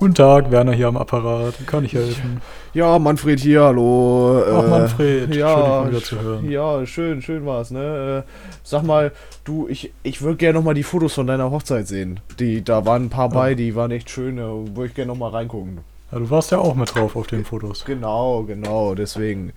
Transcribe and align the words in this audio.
Guten 0.00 0.14
Tag, 0.14 0.50
Werner 0.50 0.72
hier 0.72 0.88
am 0.88 0.96
Apparat. 0.96 1.52
Kann 1.66 1.84
ich 1.84 1.92
helfen? 1.92 2.40
Ja, 2.72 2.98
Manfred 2.98 3.38
hier, 3.38 3.64
hallo. 3.64 4.42
Ach, 4.50 4.64
Äh, 4.64 4.68
Manfred, 4.70 5.34
ja, 5.34 5.52
schön, 5.54 5.82
dich 5.82 5.90
wieder 5.90 6.02
zu 6.04 6.20
hören. 6.22 6.50
Ja, 6.50 6.86
schön, 6.86 7.20
schön 7.20 7.44
war's, 7.44 7.70
ne? 7.70 8.24
Äh, 8.26 8.30
sag 8.62 8.82
mal, 8.82 9.12
du, 9.44 9.68
ich, 9.68 9.92
ich 10.02 10.22
würde 10.22 10.38
gerne 10.38 10.58
nochmal 10.58 10.72
die 10.72 10.84
Fotos 10.84 11.12
von 11.12 11.26
deiner 11.26 11.50
Hochzeit 11.50 11.86
sehen. 11.86 12.20
Die, 12.38 12.64
da 12.64 12.86
waren 12.86 13.04
ein 13.04 13.10
paar 13.10 13.28
bei, 13.28 13.54
die 13.54 13.74
waren 13.76 13.90
echt 13.90 14.08
schön, 14.08 14.38
würde 14.38 14.86
ich 14.86 14.94
gerne 14.94 15.12
nochmal 15.12 15.32
reingucken. 15.32 15.80
Ja, 16.10 16.18
du 16.18 16.30
warst 16.30 16.50
ja 16.50 16.56
auch 16.60 16.74
mit 16.74 16.94
drauf 16.94 17.14
auf 17.14 17.26
den 17.26 17.44
Fotos. 17.44 17.84
Genau, 17.84 18.44
genau, 18.44 18.94
deswegen. 18.94 19.52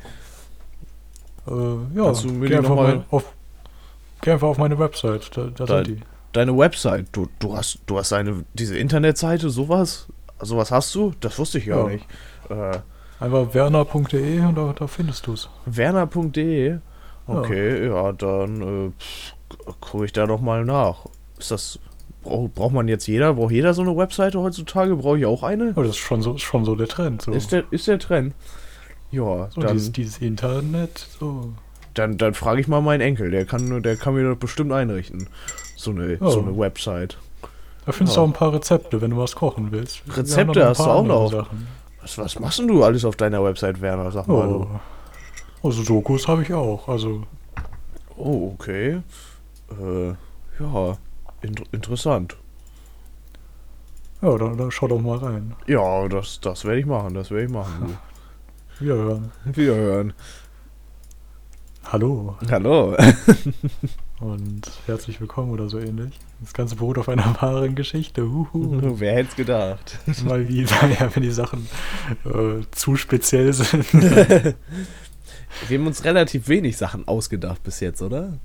Äh, 1.48 1.52
ja, 1.96 2.04
Kannst 2.04 2.26
du 2.26 2.34
mir 2.34 2.50
geh 2.50 2.58
einfach, 2.58 2.76
mal 2.76 3.06
auf, 3.12 3.32
geh 4.22 4.32
einfach 4.32 4.50
auf 4.50 4.58
meine 4.58 4.78
Website. 4.78 5.32
Da, 5.38 5.44
da 5.56 5.66
Da- 5.66 5.76
sind 5.78 5.88
die. 5.88 6.00
Deine 6.34 6.58
Website, 6.58 7.06
du, 7.12 7.28
du 7.38 7.56
hast, 7.56 7.78
du 7.86 7.96
hast 8.00 8.12
eine, 8.12 8.44
diese 8.56 8.76
Internetseite, 8.76 9.52
sowas? 9.52 10.08
Sowas 10.46 10.72
hast 10.72 10.94
du? 10.96 11.14
Das 11.20 11.38
wusste 11.40 11.58
ich 11.60 11.66
gar 11.68 11.88
Ja. 11.88 11.94
nicht. 11.94 12.06
Äh, 12.50 12.80
Einfach 13.20 13.54
werner.de 13.54 14.40
und 14.42 14.56
da, 14.58 14.74
da 14.78 14.88
findest 14.88 15.28
du 15.28 15.34
es. 15.34 15.50
Werner.de. 15.66 16.78
Okay, 17.28 17.88
ja, 17.88 18.12
dann 18.12 18.62
äh, 18.62 18.92
gucke 19.80 20.06
ich 20.06 20.12
da 20.12 20.26
doch 20.26 20.42
mal 20.42 20.66
nach. 20.66 21.06
Ist 21.40 21.52
das. 21.52 21.80
Brauch, 22.22 22.50
braucht 22.50 22.74
man 22.74 22.88
jetzt 22.88 23.08
jeder? 23.08 23.34
Braucht 23.34 23.52
jeder 23.52 23.74
so 23.74 23.82
eine 23.82 23.96
Webseite 23.96 24.40
heutzutage? 24.40 24.96
Brauche 24.96 25.20
ich 25.20 25.26
auch 25.26 25.44
eine? 25.44 25.70
Aber 25.72 25.84
das 25.84 25.92
ist 25.92 25.98
schon 25.98 26.22
so, 26.22 26.38
schon 26.38 26.64
so 26.66 26.76
der 26.76 26.88
Trend. 26.88 27.22
So, 27.22 27.32
Ist, 27.32 27.52
der, 27.52 27.64
ist 27.72 27.88
der 27.88 28.00
Trend? 28.00 28.34
Ja, 29.12 29.50
so 29.52 29.62
dann, 29.62 29.74
dieses, 29.74 29.92
dieses 29.92 30.18
Internet. 30.20 31.06
So. 31.20 31.54
dann, 31.94 32.18
dann 32.18 32.34
frage 32.34 32.60
ich 32.62 32.68
mal 32.68 32.82
meinen 32.82 33.02
Enkel. 33.02 33.30
Der 33.32 33.46
kann, 33.46 33.84
der 33.84 33.96
kann 33.98 34.16
mir 34.16 34.24
das 34.28 34.38
bestimmt 34.40 34.72
einrichten. 34.72 35.28
So 35.76 35.92
eine, 35.92 36.18
Oh. 36.22 36.30
so 36.30 36.42
eine 36.42 36.58
Website. 36.58 37.18
Da 37.86 37.92
findest 37.92 38.16
Ja. 38.16 38.22
du 38.22 38.26
auch 38.26 38.30
ein 38.30 38.34
paar 38.38 38.54
Rezepte, 38.54 39.02
wenn 39.02 39.12
du 39.12 39.18
was 39.18 39.36
kochen 39.36 39.72
willst. 39.72 40.02
Rezepte 40.16 40.66
hast 40.66 40.80
du 40.80 40.84
auch 40.84 41.04
noch? 41.04 41.48
Was, 42.02 42.18
was 42.18 42.40
machst 42.40 42.60
denn 42.60 42.68
du 42.68 42.84
alles 42.84 43.04
auf 43.06 43.16
deiner 43.16 43.44
Website, 43.44 43.82
Werner? 43.82 44.12
Sag 44.12 44.28
mal. 44.28 44.48
Oh. 44.48 44.68
Also 45.68 45.84
Dokus 45.84 46.28
habe 46.28 46.44
ich 46.44 46.54
auch. 46.54 46.88
Also 46.88 47.24
Oh, 48.16 48.52
okay. 48.54 49.02
Äh, 49.72 50.10
ja, 50.60 50.98
in, 51.42 51.56
interessant. 51.72 52.38
ja, 54.22 54.38
da, 54.38 54.50
da 54.50 54.70
schau 54.72 54.88
doch 54.88 55.00
mal 55.02 55.18
rein. 55.18 55.56
Ja, 55.68 56.08
das, 56.08 56.40
das 56.42 56.64
werde 56.64 56.80
ich 56.80 56.86
machen. 56.86 57.14
Das 57.16 57.32
werde 57.32 57.46
ich 57.46 57.52
machen. 57.52 57.98
Wiederhören. 58.80 59.32
du. 59.46 59.56
Wiederhören. 59.56 60.14
Hallo 61.92 62.36
Hallo. 62.50 62.96
und 64.24 64.72
herzlich 64.86 65.20
willkommen 65.20 65.52
oder 65.52 65.68
so 65.70 65.80
ähnlich. 65.80 66.18
Das 66.40 66.54
Ganze 66.54 66.76
beruht 66.76 66.98
auf 66.98 67.10
einer 67.10 67.36
wahren 67.42 67.76
Geschichte. 67.76 68.24
Huhu. 68.24 68.80
Wer 69.00 69.16
hätte 69.16 69.30
es 69.30 69.36
gedacht? 69.36 70.00
Mal 70.26 70.48
wieder, 70.48 70.88
ja, 71.00 71.14
wenn 71.14 71.24
die 71.24 71.32
Sachen 71.32 71.68
äh, 72.26 72.64
zu 72.72 72.96
speziell 72.96 73.52
sind. 73.54 73.94
Wir 73.94 74.56
haben 75.78 75.88
uns 75.88 76.04
relativ 76.04 76.48
wenig 76.48 76.78
Sachen 76.78 77.08
ausgedacht 77.08 77.64
bis 77.64 77.80
jetzt, 77.80 78.02
oder? 78.02 78.40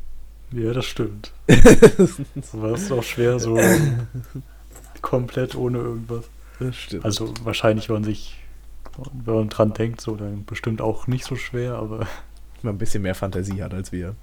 ja, 0.52 0.72
das 0.72 0.86
stimmt. 0.86 1.32
Aber 2.52 2.70
es 2.72 2.90
auch 2.90 3.02
schwer, 3.02 3.38
so 3.38 3.58
komplett 5.02 5.54
ohne 5.54 5.78
irgendwas. 5.78 6.24
Das 6.58 6.76
stimmt. 6.76 7.04
Also 7.04 7.32
wahrscheinlich, 7.44 7.88
wenn 7.88 7.96
man 7.96 8.04
sich, 8.04 8.36
wenn 9.12 9.34
man 9.34 9.48
dran 9.48 9.74
denkt, 9.74 10.00
so 10.00 10.16
dann 10.16 10.44
bestimmt 10.44 10.80
auch 10.80 11.06
nicht 11.06 11.24
so 11.24 11.36
schwer, 11.36 11.74
aber 11.74 12.06
man 12.62 12.74
ein 12.74 12.78
bisschen 12.78 13.02
mehr 13.02 13.14
Fantasie 13.14 13.62
hat 13.62 13.74
als 13.74 13.92
wir. 13.92 14.16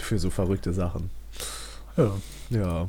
Für 0.00 0.18
so 0.18 0.30
verrückte 0.30 0.72
Sachen. 0.72 1.10
ja. 1.96 2.10
Ja. 2.50 2.88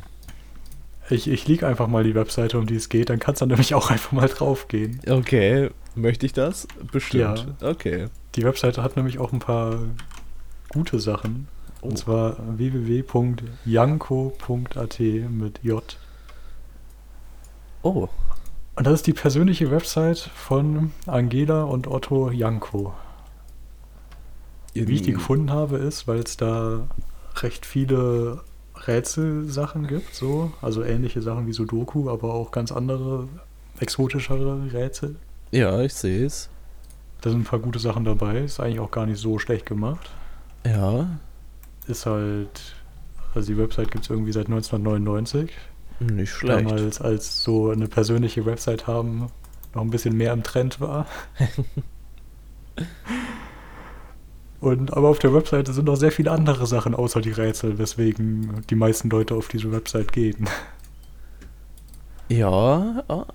Ich, 1.11 1.27
ich 1.27 1.47
lieg 1.47 1.63
einfach 1.63 1.87
mal 1.87 2.03
die 2.03 2.13
Webseite, 2.13 2.59
um 2.59 2.67
die 2.67 2.75
es 2.75 2.87
geht, 2.87 3.09
dann 3.09 3.17
kannst 3.17 3.41
du 3.41 3.47
nämlich 3.47 3.73
auch 3.73 3.89
einfach 3.89 4.11
mal 4.11 4.27
drauf 4.27 4.67
gehen. 4.67 4.99
Okay. 5.09 5.71
Möchte 5.95 6.27
ich 6.27 6.33
das? 6.33 6.67
Bestimmt. 6.91 7.47
Okay. 7.61 8.09
Die 8.35 8.43
Webseite 8.43 8.83
hat 8.83 8.95
nämlich 8.95 9.17
auch 9.17 9.33
ein 9.33 9.39
paar 9.39 9.79
gute 10.69 10.99
Sachen. 10.99 11.47
Und 11.81 11.93
Oh. 11.93 11.95
zwar 11.95 12.37
www.janko.at 12.57 14.99
mit 14.99 15.59
J. 15.63 15.97
Oh. 17.81 18.07
Und 18.75 18.85
das 18.85 18.93
ist 18.95 19.07
die 19.07 19.13
persönliche 19.13 19.71
Website 19.71 20.19
von 20.35 20.91
Angela 21.05 21.63
und 21.63 21.87
Otto 21.87 22.29
Janko. 22.31 22.93
Wie 24.87 24.95
ich 24.95 25.01
die 25.01 25.13
gefunden 25.13 25.51
habe, 25.51 25.77
ist, 25.77 26.07
weil 26.07 26.19
es 26.19 26.37
da 26.37 26.87
recht 27.37 27.65
viele 27.65 28.41
Rätselsachen 28.87 29.87
gibt, 29.87 30.15
so. 30.15 30.51
Also 30.61 30.83
ähnliche 30.83 31.21
Sachen 31.21 31.47
wie 31.47 31.53
Sudoku, 31.53 32.09
aber 32.09 32.33
auch 32.33 32.51
ganz 32.51 32.71
andere, 32.71 33.27
exotischere 33.79 34.71
Rätsel. 34.71 35.15
Ja, 35.51 35.81
ich 35.81 35.93
sehe 35.93 36.25
es. 36.25 36.49
Da 37.21 37.29
sind 37.29 37.41
ein 37.41 37.45
paar 37.45 37.59
gute 37.59 37.79
Sachen 37.79 38.05
dabei. 38.05 38.39
Ist 38.39 38.59
eigentlich 38.59 38.79
auch 38.79 38.91
gar 38.91 39.05
nicht 39.05 39.19
so 39.19 39.39
schlecht 39.39 39.65
gemacht. 39.65 40.09
Ja. 40.65 41.19
Ist 41.87 42.05
halt. 42.05 42.75
Also 43.35 43.53
die 43.53 43.57
Website 43.57 43.91
gibt 43.91 44.05
es 44.05 44.09
irgendwie 44.09 44.31
seit 44.31 44.47
1999. 44.47 45.51
Nicht 45.99 46.31
schlecht. 46.31 46.69
Damals, 46.69 47.01
als 47.01 47.43
so 47.43 47.69
eine 47.69 47.87
persönliche 47.87 48.45
Website 48.45 48.87
haben 48.87 49.27
noch 49.73 49.81
ein 49.81 49.89
bisschen 49.89 50.15
mehr 50.15 50.33
im 50.33 50.43
Trend 50.43 50.79
war. 50.79 51.05
Und 54.59 54.95
aber 54.95 55.07
auf 55.07 55.19
der 55.19 55.33
Webseite 55.33 55.71
sind 55.71 55.85
noch 55.85 55.95
sehr 55.95 56.11
viele 56.11 56.31
andere 56.31 56.67
Sachen 56.67 56.93
außer 56.93 57.21
die 57.21 57.31
Rätsel, 57.31 57.77
weswegen 57.77 58.65
die 58.69 58.75
meisten 58.75 59.09
Leute 59.09 59.35
auf 59.35 59.47
diese 59.47 59.71
Website 59.71 60.11
gehen. 60.11 60.49
Ja. 62.27 63.03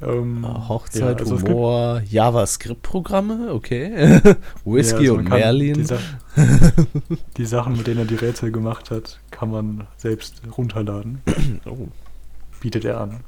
Ähm, 0.00 0.46
Hochzeit, 0.68 1.18
ja, 1.18 1.26
also 1.26 1.42
Humor, 1.42 2.02
JavaScript-Programme, 2.08 3.52
okay. 3.52 4.20
Whisky 4.64 5.06
Ja, 5.06 5.10
also 5.10 5.14
und 5.16 5.28
Merlin. 5.28 5.74
Die, 5.74 5.84
Sa 5.84 5.98
die 7.36 7.44
Sachen, 7.44 7.76
mit 7.76 7.88
denen 7.88 7.98
er 7.98 8.04
die 8.04 8.14
Rätsel 8.14 8.52
gemacht 8.52 8.92
hat, 8.92 9.18
kann 9.32 9.50
man 9.50 9.88
selbst 9.96 10.42
runterladen. 10.56 11.20
Oh. 11.66 11.88
Bietet 12.60 12.84
er 12.84 13.00
an. 13.00 13.20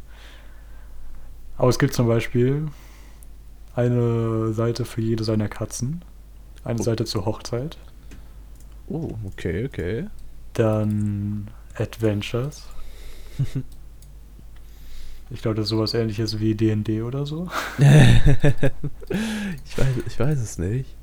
Aber 1.57 1.69
es 1.69 1.79
gibt 1.79 1.93
zum 1.93 2.07
Beispiel 2.07 2.69
eine 3.75 4.53
Seite 4.53 4.85
für 4.85 5.01
jede 5.01 5.25
seiner 5.25 5.49
Katzen. 5.49 6.05
Eine 6.65 6.81
Oh. 6.81 6.83
Seite 6.83 7.05
zur 7.05 7.25
Hochzeit. 7.27 7.79
oh, 8.89 9.13
okay, 9.27 9.65
okay. 9.67 10.07
Dann 10.55 11.49
Adventures. 11.77 12.65
Ich 15.33 15.43
glaube, 15.43 15.55
das 15.55 15.67
ist 15.67 15.71
sowas 15.71 15.95
ähnliches 15.95 16.41
wie 16.41 16.57
DD 16.57 17.03
oder 17.03 17.25
so. 17.25 17.49
ich, 17.79 17.87
weiß, 19.79 19.87
ich 20.09 20.19
weiß 20.19 20.37
es 20.41 20.59
nicht. 20.59 20.97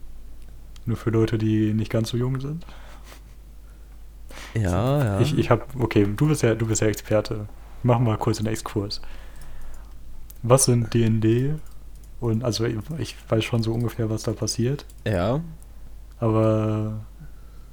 Nur 0.86 0.98
für 0.98 1.12
Leute, 1.12 1.38
die 1.38 1.74
nicht 1.74 1.90
ganz 1.90 2.10
so 2.10 2.18
jung 2.18 2.42
sind. 2.42 2.66
Ja, 4.54 5.04
ja. 5.04 5.20
Ich, 5.22 5.38
ich 5.38 5.50
habe, 5.50 5.64
okay, 5.80 6.06
du 6.14 6.28
bist 6.28 6.44
ja, 6.44 6.56
du 6.56 6.68
bist 6.68 6.82
ja 6.82 6.88
Experte. 6.88 7.48
Mach 7.84 8.00
mal 8.00 8.18
kurz 8.18 8.40
einen 8.40 8.48
Exkurs. 8.48 9.02
Was 10.44 10.66
sind 10.66 10.94
DND? 10.94 11.58
Und 12.20 12.44
also 12.44 12.66
ich 12.66 13.16
weiß 13.30 13.44
schon 13.44 13.62
so 13.64 13.74
ungefähr, 13.74 14.10
was 14.10 14.24
da 14.24 14.32
passiert. 14.34 14.86
ja. 15.06 15.42
Aber 16.20 17.02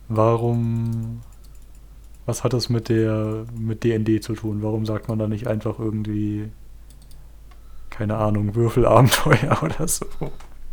warum? 0.08 1.22
Was 2.26 2.44
hat 2.44 2.52
das 2.52 2.68
mit 2.68 2.90
der 2.90 3.46
mit 3.58 3.84
DND 3.84 4.22
zu 4.22 4.34
tun? 4.34 4.62
Warum 4.62 4.84
sagt 4.84 5.08
man 5.08 5.18
da 5.18 5.26
nicht 5.28 5.46
einfach 5.46 5.78
irgendwie 5.78 6.50
keine 7.88 8.16
Ahnung 8.16 8.54
Würfelabenteuer 8.54 9.58
oder 9.62 9.88
so? 9.88 10.04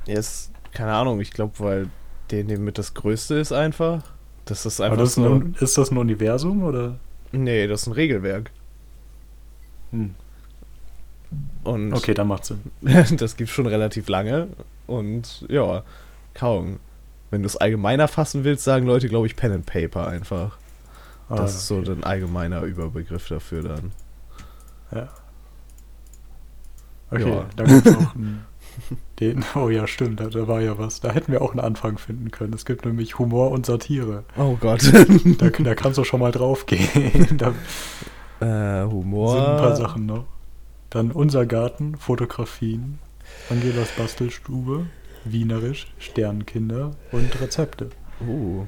Jetzt, 0.05 0.51
keine 0.73 0.93
Ahnung, 0.93 1.21
ich 1.21 1.31
glaube, 1.31 1.53
weil 1.59 1.87
DND 2.29 2.59
mit 2.59 2.77
das 2.77 2.93
Größte 2.93 3.35
ist 3.35 3.53
einfach. 3.53 4.03
Das 4.45 4.65
ist 4.65 4.81
Aber 4.81 4.91
einfach 4.91 5.03
das 5.03 5.09
ist, 5.09 5.15
so. 5.15 5.35
ein, 5.35 5.55
ist 5.59 5.77
das 5.77 5.91
ein 5.91 5.97
Universum 5.97 6.63
oder? 6.63 6.99
Nee, 7.31 7.67
das 7.67 7.83
ist 7.83 7.87
ein 7.87 7.93
Regelwerk. 7.93 8.51
Hm. 9.91 10.15
Und 11.63 11.93
Okay, 11.93 12.13
dann 12.13 12.27
macht 12.27 12.45
Sinn. 12.45 12.59
das 13.17 13.35
gibt 13.37 13.49
schon 13.49 13.67
relativ 13.67 14.09
lange. 14.09 14.47
Und 14.87 15.45
ja, 15.49 15.83
kaum. 16.33 16.79
Wenn 17.29 17.43
du 17.43 17.47
es 17.47 17.55
allgemeiner 17.55 18.07
fassen 18.09 18.43
willst, 18.43 18.63
sagen 18.65 18.85
Leute, 18.85 19.07
glaube 19.07 19.27
ich, 19.27 19.35
Pen 19.37 19.53
and 19.53 19.65
Paper 19.65 20.07
einfach. 20.07 20.57
Ah, 21.29 21.37
Das 21.37 21.55
ist 21.55 21.67
so 21.67 21.77
ein 21.79 22.03
allgemeiner 22.03 22.61
Überbegriff 22.63 23.27
dafür 23.29 23.63
dann. 23.63 23.91
Ja. 24.93 25.07
Okay, 27.09 27.29
Ja. 27.29 27.45
da 27.55 27.63
gibt 27.65 27.85
es 27.87 27.95
auch 27.95 28.15
einen, 28.15 28.45
den. 29.19 29.45
Oh 29.55 29.69
ja, 29.69 29.87
stimmt, 29.87 30.19
da, 30.19 30.27
da 30.27 30.47
war 30.47 30.61
ja 30.61 30.77
was. 30.77 30.99
Da 31.01 31.11
hätten 31.11 31.31
wir 31.31 31.41
auch 31.41 31.51
einen 31.51 31.59
Anfang 31.61 31.97
finden 31.97 32.31
können. 32.31 32.53
Es 32.53 32.65
gibt 32.65 32.85
nämlich 32.85 33.19
Humor 33.19 33.51
und 33.51 33.65
Satire. 33.65 34.23
Oh 34.37 34.57
Gott. 34.59 34.81
Da, 35.37 35.49
da 35.49 35.75
kannst 35.75 35.97
du 35.97 36.03
schon 36.03 36.19
mal 36.19 36.31
drauf 36.31 36.65
gehen. 36.65 37.37
Da 37.37 37.53
äh, 38.41 38.85
Humor. 38.89 39.31
sind 39.35 39.45
ein 39.45 39.57
paar 39.57 39.75
Sachen 39.75 40.05
noch. 40.05 40.25
Dann 40.91 41.11
unser 41.11 41.45
Garten, 41.45 41.95
Fotografien, 41.97 42.99
Angelas 43.49 43.89
Bastelstube, 43.97 44.85
Wienerisch, 45.23 45.87
Sternkinder 45.99 46.91
und 47.11 47.41
Rezepte. 47.41 47.89
Uh. 48.27 48.65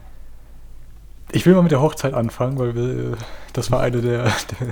Ich 1.31 1.45
will 1.45 1.53
mal 1.53 1.63
mit 1.63 1.71
der 1.71 1.81
Hochzeit 1.81 2.13
anfangen, 2.13 2.57
weil 2.59 2.75
wir, 2.75 3.17
das 3.53 3.71
war 3.71 3.81
eine 3.81 4.01
der, 4.01 4.23
der 4.59 4.71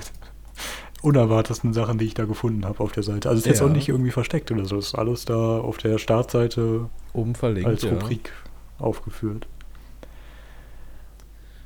unerwartetsten 1.02 1.74
Sachen, 1.74 1.98
die 1.98 2.06
ich 2.06 2.14
da 2.14 2.26
gefunden 2.26 2.66
habe 2.66 2.80
auf 2.80 2.92
der 2.92 3.04
Seite. 3.04 3.28
Also 3.30 3.40
es 3.40 3.46
ist 3.46 3.50
jetzt 3.50 3.60
Ja. 3.62 3.66
auch 3.68 3.72
nicht 3.72 3.90
irgendwie 3.90 4.12
versteckt 4.12 4.52
oder 4.52 4.66
so. 4.66 4.78
Es 4.78 4.88
ist 4.88 4.96
alles 4.96 5.26
da 5.26 5.60
auf 5.60 5.78
der 5.78 5.98
Startseite 5.98 6.90
Oben 7.14 7.36
verlinkt. 7.36 7.68
als 7.68 7.82
ja. 7.82 7.92
Rubrik 7.92 8.32
aufgeführt. 8.78 9.48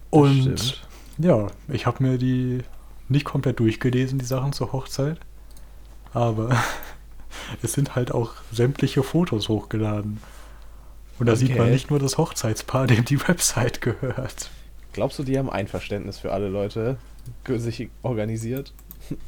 Und 0.10 0.82
ja, 1.18 1.48
ich 1.68 1.86
habe 1.86 2.04
mir 2.04 2.18
die 2.18 2.60
nicht 3.10 3.26
komplett 3.26 3.60
durchgelesen, 3.60 4.18
die 4.18 4.26
Sachen 4.26 4.54
zur 4.54 4.72
Hochzeit. 4.72 5.20
Aber 6.16 6.58
es 7.62 7.74
sind 7.74 7.96
halt 7.96 8.12
auch 8.12 8.32
sämtliche 8.52 9.04
Fotos 9.04 9.50
hochgeladen. 9.50 10.20
Und 11.20 11.28
da 11.28 11.36
sieht 11.36 11.52
man 11.52 11.62
Okay. 11.68 11.72
nicht 11.72 11.90
nur 11.92 12.00
das 12.00 12.18
Hochzeitspaar, 12.18 12.88
dem 12.88 13.06
die 13.06 13.20
Website 13.28 13.82
gehört. 13.82 14.50
Glaubst 14.94 15.20
du, 15.20 15.24
die 15.24 15.38
haben 15.38 15.50
Einverständnis 15.50 16.18
für 16.20 16.32
alle 16.32 16.48
Leute 16.50 16.98
sich 17.48 17.90
organisiert? 18.02 18.74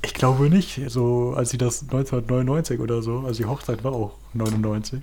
Ich 0.02 0.14
glaube 0.14 0.50
nicht. 0.50 0.82
So, 0.88 1.34
als 1.36 1.50
sie 1.50 1.58
das 1.58 1.84
1999 1.84 2.80
oder 2.80 3.02
so, 3.02 3.20
also 3.20 3.44
die 3.44 3.50
Hochzeit 3.50 3.84
war 3.84 3.92
auch 3.94 4.16
99. 4.34 5.02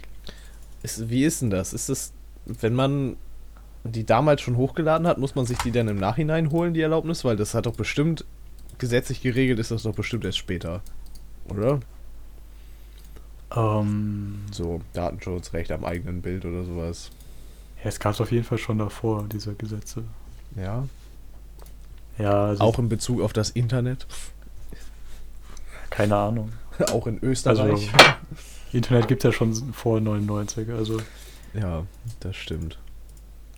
Ist, 0.82 1.08
wie 1.08 1.24
ist 1.24 1.42
denn 1.42 1.50
das? 1.50 1.72
Ist 1.72 1.88
es, 1.90 2.12
wenn 2.46 2.74
man 2.74 3.16
die 3.84 4.04
damals 4.04 4.40
schon 4.40 4.56
hochgeladen 4.56 5.06
hat, 5.06 5.18
muss 5.18 5.34
man 5.34 5.44
sich 5.44 5.58
die 5.58 5.70
dann 5.70 5.88
im 5.88 5.98
Nachhinein 5.98 6.50
holen, 6.50 6.72
die 6.74 6.80
Erlaubnis? 6.80 7.24
Weil 7.24 7.36
das 7.36 7.54
hat 7.54 7.66
doch 7.66 7.76
bestimmt, 7.76 8.24
gesetzlich 8.78 9.20
geregelt 9.22 9.58
ist 9.58 9.70
das 9.70 9.82
doch 9.82 9.94
bestimmt 9.94 10.24
erst 10.24 10.38
später. 10.38 10.82
Oder? 11.48 11.80
Ähm, 13.54 14.42
So, 14.50 14.80
Datenschutzrecht 14.92 15.70
am 15.70 15.84
eigenen 15.84 16.22
Bild 16.22 16.44
oder 16.44 16.64
sowas. 16.64 17.10
ja, 17.82 17.88
es 17.88 18.00
gab 18.00 18.14
es 18.14 18.20
auf 18.20 18.32
jeden 18.32 18.44
Fall 18.44 18.58
schon 18.58 18.78
davor, 18.78 19.24
diese 19.30 19.54
Gesetze. 19.54 20.04
Ja. 20.56 20.84
Ja, 22.18 22.44
also 22.46 22.62
Auch 22.62 22.78
in 22.78 22.88
Bezug 22.88 23.20
auf 23.20 23.32
das 23.32 23.50
Internet. 23.50 24.06
keine 25.90 26.16
Ahnung. 26.16 26.52
Auch 26.92 27.06
in 27.06 27.22
Österreich. 27.22 27.90
Internet 28.72 29.06
gibt 29.06 29.22
es 29.24 29.28
ja 29.28 29.32
schon 29.32 29.72
vor 29.72 30.00
99, 30.00 30.68
also. 30.70 30.98
ja, 31.52 31.84
das 32.20 32.34
stimmt. 32.36 32.78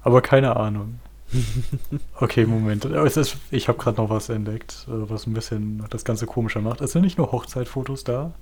Aber 0.02 0.20
keine 0.20 0.56
Ahnung. 0.56 1.00
Okay, 2.20 2.46
Moment. 2.46 2.84
Ist, 2.84 3.36
ich 3.50 3.68
habe 3.68 3.78
gerade 3.78 4.00
noch 4.00 4.10
was 4.10 4.28
entdeckt, 4.28 4.86
äh, 4.88 5.10
was 5.10 5.26
ein 5.26 5.34
bisschen 5.34 5.84
das 5.90 6.04
Ganze 6.04 6.26
komischer 6.26 6.60
macht. 6.60 6.80
Es 6.80 6.92
sind 6.92 7.02
nicht 7.02 7.18
nur 7.18 7.32
Hochzeitfotos 7.32 8.04
da, 8.04 8.32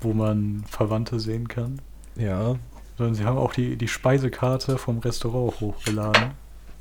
wo 0.00 0.12
man 0.12 0.64
Verwandte 0.68 1.20
sehen 1.20 1.48
kann, 1.48 1.80
Ja. 2.16 2.56
sondern 2.98 3.14
sie 3.14 3.24
haben 3.24 3.38
auch 3.38 3.52
die, 3.52 3.76
die 3.76 3.88
Speisekarte 3.88 4.78
vom 4.78 4.98
Restaurant 4.98 5.60
hochgeladen. 5.60 6.30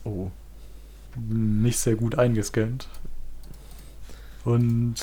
Oh. 0.03 0.29
Nicht 1.15 1.79
sehr 1.79 1.95
gut 1.95 2.17
eingescannt. 2.17 2.88
Und 4.45 4.95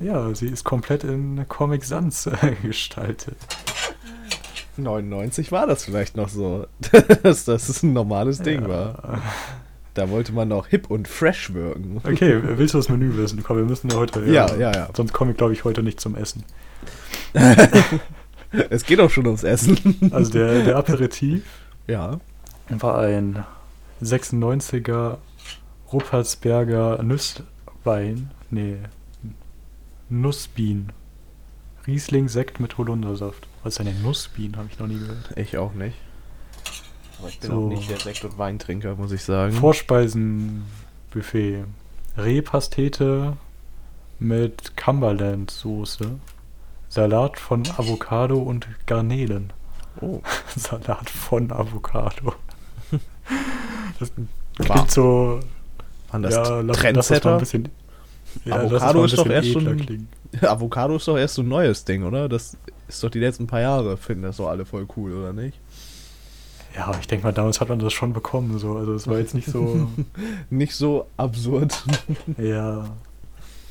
ja, 0.00 0.34
sie 0.34 0.48
ist 0.48 0.64
komplett 0.64 1.04
in 1.04 1.46
Comic 1.48 1.84
Sans 1.84 2.28
gestaltet. 2.62 3.36
99 4.78 5.52
war 5.52 5.66
das 5.66 5.84
vielleicht 5.84 6.16
noch 6.16 6.28
so, 6.28 6.66
dass 7.22 7.44
das 7.46 7.82
ein 7.82 7.92
normales 7.92 8.40
Ding 8.40 8.62
Ja. 8.62 8.68
war. 8.68 9.22
Da 9.94 10.10
wollte 10.10 10.32
man 10.32 10.48
noch 10.48 10.66
hip 10.66 10.90
und 10.90 11.08
fresh 11.08 11.54
wirken. 11.54 12.00
Okay, 12.04 12.38
willst 12.42 12.74
du 12.74 12.78
das 12.78 12.88
Menü 12.90 13.16
wissen? 13.16 13.42
Komm, 13.42 13.56
wir 13.56 13.64
müssen 13.64 13.88
ja 13.90 13.96
heute. 13.96 14.24
Ja, 14.26 14.54
ja, 14.56 14.70
ja. 14.72 14.88
Sonst 14.94 15.12
komme 15.14 15.30
ich, 15.30 15.36
glaube 15.38 15.54
ich, 15.54 15.64
heute 15.64 15.82
nicht 15.82 16.00
zum 16.00 16.14
Essen. 16.16 16.44
Es 18.70 18.84
geht 18.84 19.00
auch 19.00 19.10
schon 19.10 19.26
ums 19.26 19.42
Essen. 19.42 19.98
Also 20.12 20.32
der, 20.32 20.62
der 20.64 20.76
Aperitif 20.76 21.42
Ja. 21.86 22.20
war 22.68 22.98
ein 23.00 23.44
96er 24.02 25.18
Ruppertsberger 25.92 27.02
Nusswein. 27.02 28.30
Nee, 28.50 28.76
Nussbean. 30.08 30.92
Riesling 31.86 32.28
Sekt 32.28 32.60
mit 32.60 32.78
Holundersaft. 32.78 33.46
Was 33.66 33.72
ist 33.74 33.78
denn 33.80 33.88
ein 33.88 34.00
Nussbean? 34.00 34.56
Habe 34.56 34.68
ich 34.70 34.78
noch 34.78 34.86
nie 34.86 34.96
gehört. 35.00 35.36
Ich 35.36 35.58
auch 35.58 35.72
nicht. 35.74 35.96
Aber 37.18 37.28
ich 37.28 37.40
bin 37.40 37.50
So. 37.50 37.64
auch 37.64 37.68
nicht 37.68 37.90
der 37.90 37.98
Sekt- 37.98 38.24
und 38.24 38.38
Weintrinker, 38.38 38.94
muss 38.94 39.10
ich 39.10 39.24
sagen. 39.24 39.52
Vorspeisenbuffet. 39.54 41.64
Rehpastete 42.16 43.36
mit 44.20 44.76
Cumberland-Soße. 44.76 46.12
Salat 46.88 47.40
von 47.40 47.64
Avocado 47.76 48.38
und 48.38 48.68
Garnelen. 48.86 49.52
oh. 50.00 50.20
Salat 50.56 51.10
von 51.10 51.50
Avocado. 51.50 52.34
Das 53.98 54.12
Wow. 54.58 54.66
klingt 54.68 54.90
so. 54.92 55.40
Waren 56.12 56.22
das 56.22 56.34
ja, 56.34 56.42
lass, 56.60 56.66
lass 56.66 56.76
Trendsetter? 56.78 57.32
ein 57.34 57.40
bisschen. 57.40 57.68
Ja, 58.44 58.62
lass 58.62 58.70
das 58.70 58.82
Avocado 58.82 58.98
ein 59.00 59.04
ist 59.06 59.18
doch 59.18 59.24
bisschen 59.24 59.34
erst 59.34 59.52
schon- 59.52 59.76
klingen. 59.86 60.08
Avocado 60.42 60.96
ist 60.96 61.08
doch 61.08 61.18
erst 61.18 61.34
so 61.34 61.42
ein 61.42 61.48
neues 61.48 61.84
Ding, 61.84 62.04
oder? 62.04 62.28
Das 62.28 62.56
ist 62.88 63.02
doch 63.02 63.10
die 63.10 63.18
letzten 63.20 63.46
paar 63.46 63.60
Jahre, 63.60 63.96
finden 63.96 64.22
das 64.22 64.36
doch 64.38 64.48
alle 64.48 64.64
voll 64.64 64.86
cool, 64.96 65.12
oder 65.12 65.32
nicht? 65.32 65.58
Ja, 66.74 66.92
ich 67.00 67.06
denke 67.06 67.24
mal, 67.26 67.32
damals 67.32 67.60
hat 67.60 67.68
man 67.70 67.78
das 67.78 67.92
schon 67.92 68.12
bekommen. 68.12 68.58
So. 68.58 68.76
Also, 68.76 68.94
es 68.94 69.06
war 69.06 69.18
jetzt 69.18 69.34
nicht 69.34 69.48
so. 69.48 69.88
Nicht 70.50 70.74
so 70.74 71.06
absurd. 71.16 71.82
ja. 72.38 72.84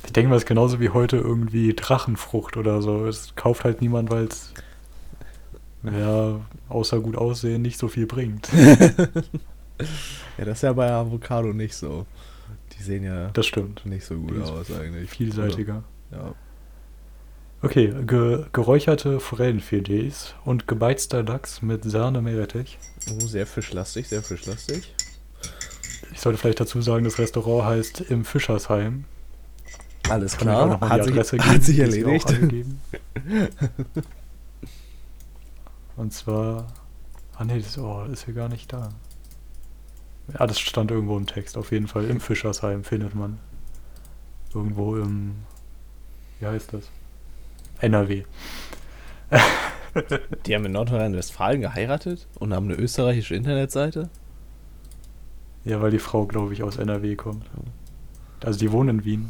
Ich 0.06 0.14
denke 0.14 0.30
mal, 0.30 0.36
es 0.36 0.44
ist 0.44 0.48
genauso 0.48 0.80
wie 0.80 0.90
heute 0.90 1.18
irgendwie 1.18 1.74
Drachenfrucht 1.74 2.58
oder 2.58 2.82
so. 2.82 3.06
Es 3.06 3.36
kauft 3.36 3.64
halt 3.64 3.82
niemand, 3.82 4.10
weil 4.10 4.26
es. 4.26 4.54
Ja, 5.84 6.40
außer 6.68 7.00
gut 7.00 7.16
aussehen 7.16 7.62
nicht 7.62 7.78
so 7.78 7.88
viel 7.88 8.08
bringt. 8.08 8.50
Ja, 10.38 10.46
das 10.46 10.60
ist 10.60 10.62
ja 10.64 10.74
bei 10.74 10.90
Avocado 10.90 11.54
nicht 11.54 11.76
so. 11.76 12.06
Die 12.78 12.84
sehen 12.84 13.04
ja 13.04 13.30
Das 13.34 13.46
stimmt. 13.46 13.86
nicht 13.86 14.06
so 14.06 14.16
gut 14.16 14.42
aus 14.42 14.72
eigentlich. 14.72 15.10
Vielseitiger. 15.10 15.84
Ja. 16.12 16.34
Okay, 17.66 17.92
ge 18.06 18.46
geräucherte 18.54 19.20
Forellenfilets 19.20 20.36
und 20.46 20.68
gebeizter 20.68 21.24
Lachs 21.24 21.64
mit 21.64 21.84
Sahne 21.84 22.22
Meerrettich. 22.22 22.78
Oh, 23.10 23.26
sehr 23.26 23.48
fischlastig, 23.48 24.08
sehr 24.08 24.22
fischlastig. 24.22 24.94
Ich 26.14 26.22
sollte 26.22 26.38
vielleicht 26.38 26.60
dazu 26.60 26.80
sagen, 26.84 27.06
das 27.06 27.18
Restaurant 27.18 27.66
heißt 27.66 28.02
im 28.02 28.24
Fischersheim. 28.24 29.06
Alles 30.08 30.38
klar, 30.38 30.80
hat, 30.80 31.06
sich, 31.06 31.14
Adresse 31.14 31.38
hat 31.40 31.64
sich 31.64 31.80
erledigt. 31.80 32.32
Und 35.96 36.14
zwar. 36.14 36.68
Ah 37.36 37.46
nee, 37.46 37.58
das 37.60 37.80
oh, 37.80 38.04
ist 38.04 38.26
hier 38.26 38.36
gar 38.36 38.48
nicht 38.48 38.72
da. 38.72 38.90
Ja, 40.38 40.46
das 40.46 40.60
stand 40.60 40.92
irgendwo 40.92 41.18
im 41.18 41.26
Text, 41.26 41.58
auf 41.58 41.72
jeden 41.72 41.88
Fall. 41.88 42.06
Im 42.06 42.20
Fischersheim 42.20 42.84
findet 42.84 43.16
man. 43.16 43.40
Irgendwo 44.54 44.98
im. 44.98 45.38
Wie 46.40 46.46
heißt 46.46 46.72
das? 46.72 46.92
NRW. 47.80 48.24
Die 50.46 50.56
haben 50.56 50.66
in 50.66 50.74
Nordrhein-Westfalen 50.74 51.62
geheiratet 51.62 52.28
und 52.40 52.54
haben 52.54 52.66
eine 52.66 52.76
österreichische 52.76 53.36
Internetseite. 53.36 54.10
Ja, 55.64 55.82
weil 55.82 55.92
die 55.92 56.00
Frau, 56.00 56.26
glaube 56.26 56.54
ich, 56.54 56.64
aus 56.64 56.78
NRW 56.78 57.16
kommt. 57.16 57.46
Also 58.44 58.60
die 58.60 58.72
wohnen 58.72 59.00
in 59.00 59.06
Wien. 59.06 59.30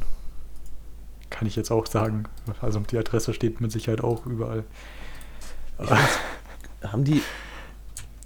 Kann 1.30 1.48
ich 1.48 1.56
jetzt 1.56 1.72
auch 1.72 1.86
sagen. 1.86 2.26
Also 2.62 2.80
die 2.80 2.98
Adresse 2.98 3.34
steht 3.34 3.62
mit 3.62 3.72
Sicherheit 3.72 4.02
auch 4.02 4.26
überall. 4.26 4.64
Find's- 5.78 6.20
haben 6.84 7.04
die. 7.04 7.22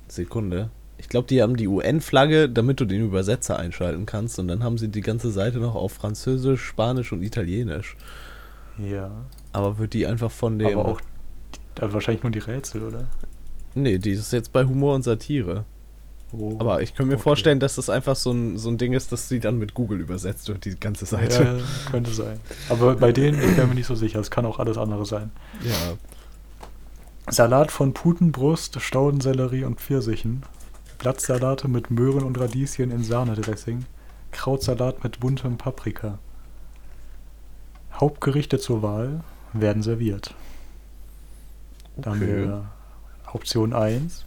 Sekunde. 0.07 0.69
Ich 0.97 1.07
glaube, 1.07 1.27
die 1.27 1.41
haben 1.41 1.55
die 1.55 1.67
UN-Flagge, 1.67 2.49
damit 2.49 2.79
du 2.79 2.85
den 2.85 3.05
Übersetzer 3.05 3.57
einschalten 3.59 4.05
kannst. 4.05 4.39
Und 4.39 4.47
dann 4.47 4.63
haben 4.63 4.77
sie 4.77 4.87
die 4.89 5.01
ganze 5.01 5.29
Seite 5.31 5.59
noch 5.59 5.75
auf 5.75 5.93
Französisch, 5.93 6.63
Spanisch 6.63 7.11
und 7.13 7.21
Italienisch. 7.21 7.95
Ja. 8.79 9.11
Aber 9.53 9.77
wird 9.77 9.93
die 9.93 10.05
einfach 10.07 10.31
von 10.31 10.59
dem. 10.59 10.77
Aber 10.77 10.89
auch 10.89 11.01
da 11.75 11.91
wahrscheinlich 11.93 12.23
nur 12.23 12.31
die 12.31 12.39
Rätsel, 12.39 12.83
oder? 12.83 13.07
Nee, 13.75 13.97
die 13.97 14.11
ist 14.11 14.33
jetzt 14.33 14.51
bei 14.51 14.65
Humor 14.65 14.95
und 14.95 15.03
Satire. 15.03 15.65
Oh. 16.31 16.55
Aber 16.59 16.81
ich 16.81 16.93
könnte 16.93 17.09
mir 17.09 17.15
Okay. 17.15 17.23
vorstellen, 17.23 17.59
dass 17.59 17.75
das 17.75 17.89
einfach 17.89 18.15
so 18.15 18.31
ein, 18.31 18.57
so 18.57 18.69
ein 18.69 18.77
Ding 18.77 18.93
ist, 18.93 19.11
dass 19.11 19.29
sie 19.29 19.39
dann 19.39 19.57
mit 19.57 19.73
Google 19.73 19.99
übersetzt 19.99 20.47
wird, 20.47 20.65
die 20.65 20.79
ganze 20.79 21.05
Seite. 21.05 21.43
Ja, 21.43 21.89
könnte 21.91 22.11
sein. 22.11 22.39
Aber 22.69 22.95
bei 22.95 23.11
denen, 23.11 23.41
ich 23.41 23.55
bin 23.55 23.67
mir 23.67 23.75
nicht 23.75 23.87
so 23.87 23.95
sicher. 23.95 24.19
Es 24.19 24.29
kann 24.29 24.45
auch 24.45 24.59
alles 24.59 24.77
andere 24.77 25.05
sein. 25.05 25.31
Ja. 25.63 25.97
Salat 27.31 27.71
von 27.71 27.93
Putenbrust, 27.93 28.79
Staudensellerie 28.81 29.63
und 29.63 29.79
Pfirsichen. 29.79 30.43
Blattsalate 30.99 31.67
mit 31.67 31.89
Möhren 31.89 32.23
und 32.23 32.39
Radieschen 32.39 32.91
in 32.91 33.03
Sahnedressing. 33.03 33.85
Krautsalat 34.31 35.03
mit 35.03 35.19
buntem 35.19 35.57
Paprika. 35.57 36.19
Hauptgerichte 37.99 38.59
zur 38.59 38.81
Wahl 38.81 39.21
werden 39.53 39.81
serviert. 39.83 40.33
Da 41.97 42.11
haben 42.11 42.21
Okay. 42.21 42.27
wir 42.37 42.65
Option 43.33 43.73
1. 43.73 44.25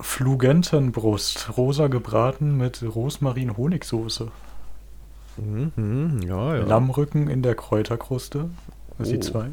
Flugentenbrust, 0.00 1.56
rosa 1.56 1.86
gebraten 1.88 2.56
mit 2.56 2.82
Rosmarin-Honigsoße. 2.82 4.28
Mhm, 5.38 5.72
mhm, 5.76 6.22
ja, 6.22 6.56
ja. 6.56 6.64
Lammrücken 6.64 7.28
in 7.28 7.42
der 7.42 7.54
Kräuterkruste. 7.54 8.50
Das 8.98 9.08
ist 9.08 9.12
die 9.12 9.18
Oh. 9.28 9.32
zwei. 9.32 9.50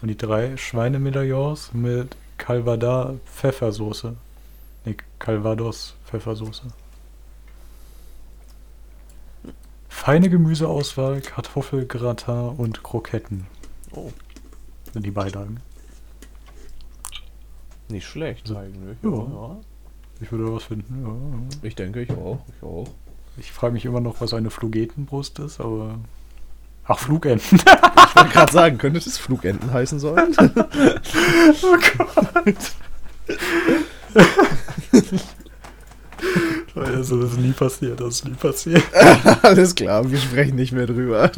Und 0.00 0.08
die 0.08 0.16
drei 0.16 0.56
Schweinemedaillons 0.56 1.72
mit 1.74 2.16
Calvada 2.38 3.14
Pfeffersoße. 3.26 4.14
Ne, 4.84 4.96
Feine 10.02 10.28
Gemüseauswahl, 10.28 11.20
Kartoffelgratin 11.20 12.56
und 12.56 12.82
Kroketten 12.82 13.46
Oh, 13.92 14.10
sind 14.92 15.06
die 15.06 15.12
Beilagen. 15.12 15.60
nicht 17.88 18.04
schlecht 18.08 18.48
So. 18.48 18.56
eigentlich. 18.56 18.96
Ja. 19.04 19.10
ja. 19.10 19.56
Ich 20.20 20.32
würde 20.32 20.52
was 20.52 20.64
finden. 20.64 21.04
Ja. 21.06 21.14
Ich 21.68 21.76
denke, 21.76 22.02
ich 22.02 22.10
auch. 22.10 22.40
Ich 22.48 22.62
auch. 22.64 22.88
Ich 23.36 23.52
frage 23.52 23.74
mich 23.74 23.84
immer 23.84 24.00
noch, 24.00 24.20
was 24.20 24.34
eine 24.34 24.50
Flugetenbrust 24.50 25.38
ist, 25.38 25.60
aber. 25.60 26.00
Ach, 26.84 26.98
Flugenten. 26.98 27.58
Ich 27.60 28.16
wollte 28.16 28.30
gerade 28.30 28.52
sagen, 28.52 28.78
könnte 28.78 28.98
das 28.98 29.18
Flugenten 29.18 29.72
heißen 29.72 30.00
sollen? 30.00 30.34
oh 31.62 31.76
Gott. 31.96 32.72
Also, 36.74 37.20
das 37.20 37.32
ist 37.32 37.38
nie 37.38 37.52
passiert, 37.52 38.00
das 38.00 38.14
ist 38.16 38.24
nie 38.24 38.34
passiert. 38.34 38.82
Alles 39.42 39.74
klar, 39.74 40.10
wir 40.10 40.18
sprechen 40.18 40.56
nicht 40.56 40.72
mehr 40.72 40.86
drüber. 40.86 41.30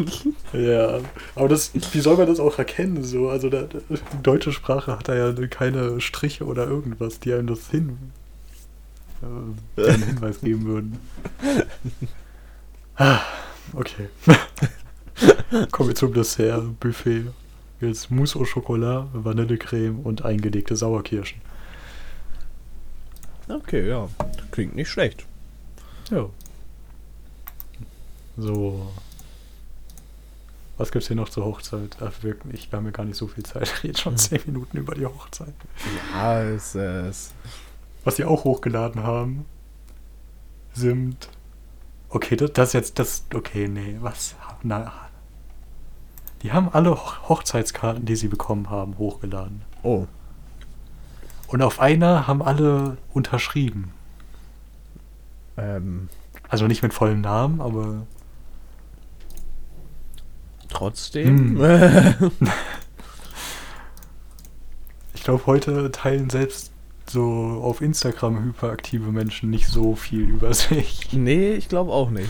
Ja, 0.52 1.00
aber 1.34 1.48
das, 1.48 1.72
wie 1.92 2.00
soll 2.00 2.16
man 2.16 2.28
das 2.28 2.38
auch 2.38 2.56
erkennen? 2.58 3.02
So? 3.02 3.28
Also, 3.28 3.50
da, 3.50 3.62
die 3.62 4.22
deutsche 4.22 4.52
Sprache 4.52 4.92
hat 4.92 5.08
da 5.08 5.14
ja 5.14 5.32
keine 5.48 6.00
Striche 6.00 6.44
oder 6.44 6.66
irgendwas, 6.68 7.18
die 7.18 7.32
einem 7.32 7.48
das 7.48 7.68
hin, 7.70 7.98
äh, 9.76 9.82
einen 9.90 10.02
Hinweis 10.06 10.40
geben 10.40 10.64
würden. 10.66 10.98
Ah, 12.96 13.20
okay. 13.72 14.08
Kommen 15.72 15.88
wir 15.88 15.96
zum 15.96 16.14
Dessert-Buffet. 16.14 17.24
Jetzt 17.80 18.10
Mousse 18.10 18.38
au 18.38 18.44
Chocolat, 18.44 19.08
Vanillecreme 19.12 19.98
und 20.00 20.24
eingelegte 20.24 20.76
Sauerkirschen. 20.76 21.40
Okay, 23.48 23.88
ja. 23.88 24.08
Klingt 24.54 24.76
nicht 24.76 24.88
schlecht. 24.88 25.26
Ja. 26.12 26.26
So. 28.36 28.92
Was 30.76 30.92
gibt's 30.92 31.08
hier 31.08 31.16
noch 31.16 31.28
zur 31.28 31.44
Hochzeit? 31.44 31.96
Ach, 32.00 32.12
wirklich, 32.22 32.70
wir 32.70 32.76
haben 32.76 32.84
ja 32.84 32.92
gar 32.92 33.04
nicht 33.04 33.16
so 33.16 33.26
viel 33.26 33.42
Zeit. 33.44 33.62
Ich 33.64 33.82
rede 33.82 33.98
schon 33.98 34.16
10 34.16 34.42
Minuten 34.46 34.76
über 34.76 34.94
die 34.94 35.06
Hochzeit. 35.06 35.54
Ja, 36.12 36.40
es 36.40 36.76
ist. 36.76 37.32
Was 38.04 38.14
sie 38.14 38.24
auch 38.24 38.44
hochgeladen 38.44 39.02
haben, 39.02 39.44
sind. 40.72 41.28
Okay, 42.08 42.36
das, 42.36 42.52
das 42.52 42.72
jetzt, 42.74 43.00
das. 43.00 43.24
Okay, 43.34 43.66
nee, 43.66 43.96
was? 44.02 44.36
Na. 44.62 44.92
Die 46.42 46.52
haben 46.52 46.68
alle 46.72 46.92
Hoch- 46.92 47.28
Hochzeitskarten, 47.28 48.04
die 48.06 48.14
sie 48.14 48.28
bekommen 48.28 48.70
haben, 48.70 48.98
hochgeladen. 48.98 49.62
Oh. 49.82 50.06
Und 51.48 51.60
auf 51.60 51.80
einer 51.80 52.28
haben 52.28 52.40
alle 52.40 52.98
unterschrieben. 53.12 53.92
Ähm, 55.56 56.08
Also 56.48 56.66
nicht 56.66 56.82
mit 56.82 56.92
vollem 56.94 57.20
Namen, 57.20 57.60
aber. 57.60 58.06
trotzdem. 60.68 61.58
Ich 65.14 65.22
glaube, 65.26 65.46
heute 65.46 65.90
teilen 65.90 66.28
selbst 66.28 66.70
so 67.08 67.22
auf 67.62 67.80
Instagram 67.80 68.44
hyperaktive 68.44 69.10
Menschen 69.10 69.48
nicht 69.48 69.68
so 69.68 69.94
viel 69.94 70.20
über 70.28 70.52
sich. 70.54 71.12
nee, 71.12 71.54
ich 71.54 71.68
glaube 71.70 71.92
auch 71.92 72.10
nicht. 72.10 72.28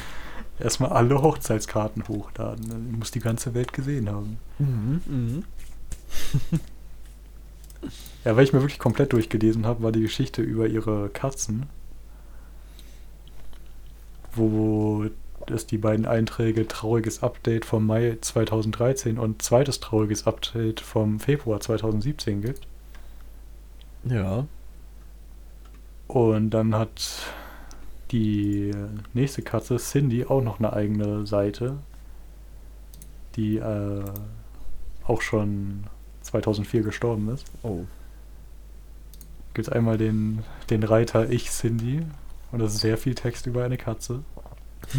Erstmal 0.61 0.91
alle 0.91 1.21
Hochzeitskarten 1.21 2.07
hochladen. 2.07 2.69
Dann 2.69 2.93
Muss 2.93 3.11
die 3.11 3.19
ganze 3.19 3.53
Welt 3.55 3.73
gesehen 3.73 4.09
haben. 4.09 4.39
Mhm, 4.59 5.01
mhm. 5.07 5.45
Ja, 8.25 8.37
weil 8.37 8.45
ich 8.45 8.55
mir 8.55 8.61
wirklich 8.61 8.79
komplett 8.79 9.13
durchgelesen 9.13 9.67
habe, 9.67 9.83
war 9.83 9.93
die 9.93 10.01
Geschichte 10.01 10.41
über 10.41 10.67
ihre 10.67 11.11
Katzen. 11.11 11.67
Wo 14.37 15.07
es 15.51 15.67
die 15.67 15.79
beiden 15.79 16.07
Einträge 16.07 16.67
trauriges 16.67 17.23
Update 17.23 17.65
vom 17.65 17.87
Mai 17.87 18.19
2013 18.21 19.19
und 19.19 19.43
zweites 19.43 19.81
trauriges 19.81 20.27
Update 20.27 20.81
vom 20.81 21.21
Februar 21.21 21.61
2017 21.61 22.43
gibt. 22.43 22.67
Ja. 24.05 24.47
Und 26.07 26.51
dann 26.51 26.75
hat 26.75 27.23
die 28.11 28.73
nächste 29.13 29.43
Katze, 29.43 29.77
Cindy, 29.77 30.25
auch 30.25 30.43
noch 30.43 30.59
eine 30.59 30.73
eigene 30.73 31.27
Seite, 31.27 31.79
die 33.37 33.57
äh, 33.57 34.05
auch 35.07 35.21
schon 35.21 35.85
2004 36.23 36.83
gestorben 36.83 37.29
ist. 37.31 37.47
Oh. 37.63 37.85
Gibt 39.55 39.69
es 39.69 39.73
einmal 39.73 39.99
den, 39.99 40.45
den 40.71 40.83
Reiter 40.83 41.31
Ich, 41.31 41.51
Cindy, 41.51 42.03
und 42.55 42.61
das 42.61 42.75
ist 42.75 42.83
sehr 42.83 42.97
viel 42.97 43.17
Text 43.17 43.47
über 43.47 43.65
eine 43.65 43.77
Katze. 43.77 44.23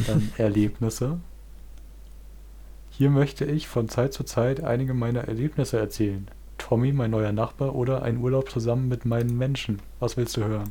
Dann 0.08 0.30
Erlebnisse. 0.38 1.22
Hier 2.90 3.10
möchte 3.10 3.46
ich 3.46 3.70
von 3.70 3.88
Zeit 3.88 4.12
zu 4.12 4.26
Zeit 4.26 4.62
einige 4.62 4.94
meiner 4.94 5.22
Erlebnisse 5.22 5.80
erzählen. 5.80 6.28
Tommy, 6.58 6.92
mein 6.92 7.12
neuer 7.12 7.32
Nachbar, 7.32 7.74
oder 7.74 8.04
ein 8.04 8.18
Urlaub 8.18 8.50
zusammen 8.50 8.90
mit 8.90 9.06
meinen 9.06 9.38
Menschen. 9.38 9.82
Was 10.02 10.18
willst 10.18 10.36
du 10.36 10.44
hören? 10.44 10.70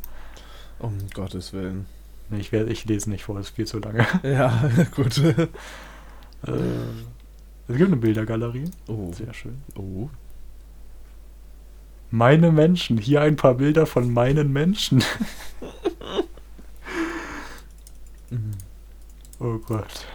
Um 0.79 0.99
Gottes 1.15 1.55
Willen. 1.55 1.87
Ich, 2.31 2.53
werde, 2.53 2.71
ich 2.71 2.85
lese 2.85 3.09
nicht 3.09 3.25
vor, 3.25 3.39
es 3.39 3.49
ist 3.49 3.57
viel 3.57 3.67
zu 3.67 3.79
lange. 3.79 4.07
Ja, 4.23 4.71
gut. 4.95 5.17
Äh, 5.17 5.47
es 7.67 7.77
gibt 7.79 7.89
eine 7.89 7.97
Bildergalerie. 7.97 8.71
Oh. 8.89 9.11
Sehr 9.15 9.33
schön. 9.33 9.57
Oh. 9.75 10.11
Meine 12.11 12.53
Menschen. 12.53 12.99
Hier 12.99 13.23
ein 13.23 13.37
paar 13.37 13.55
Bilder 13.55 13.87
von 13.87 14.13
meinen 14.13 14.53
Menschen. 14.53 15.03
Oh 19.41 19.59
Gott. 19.59 20.07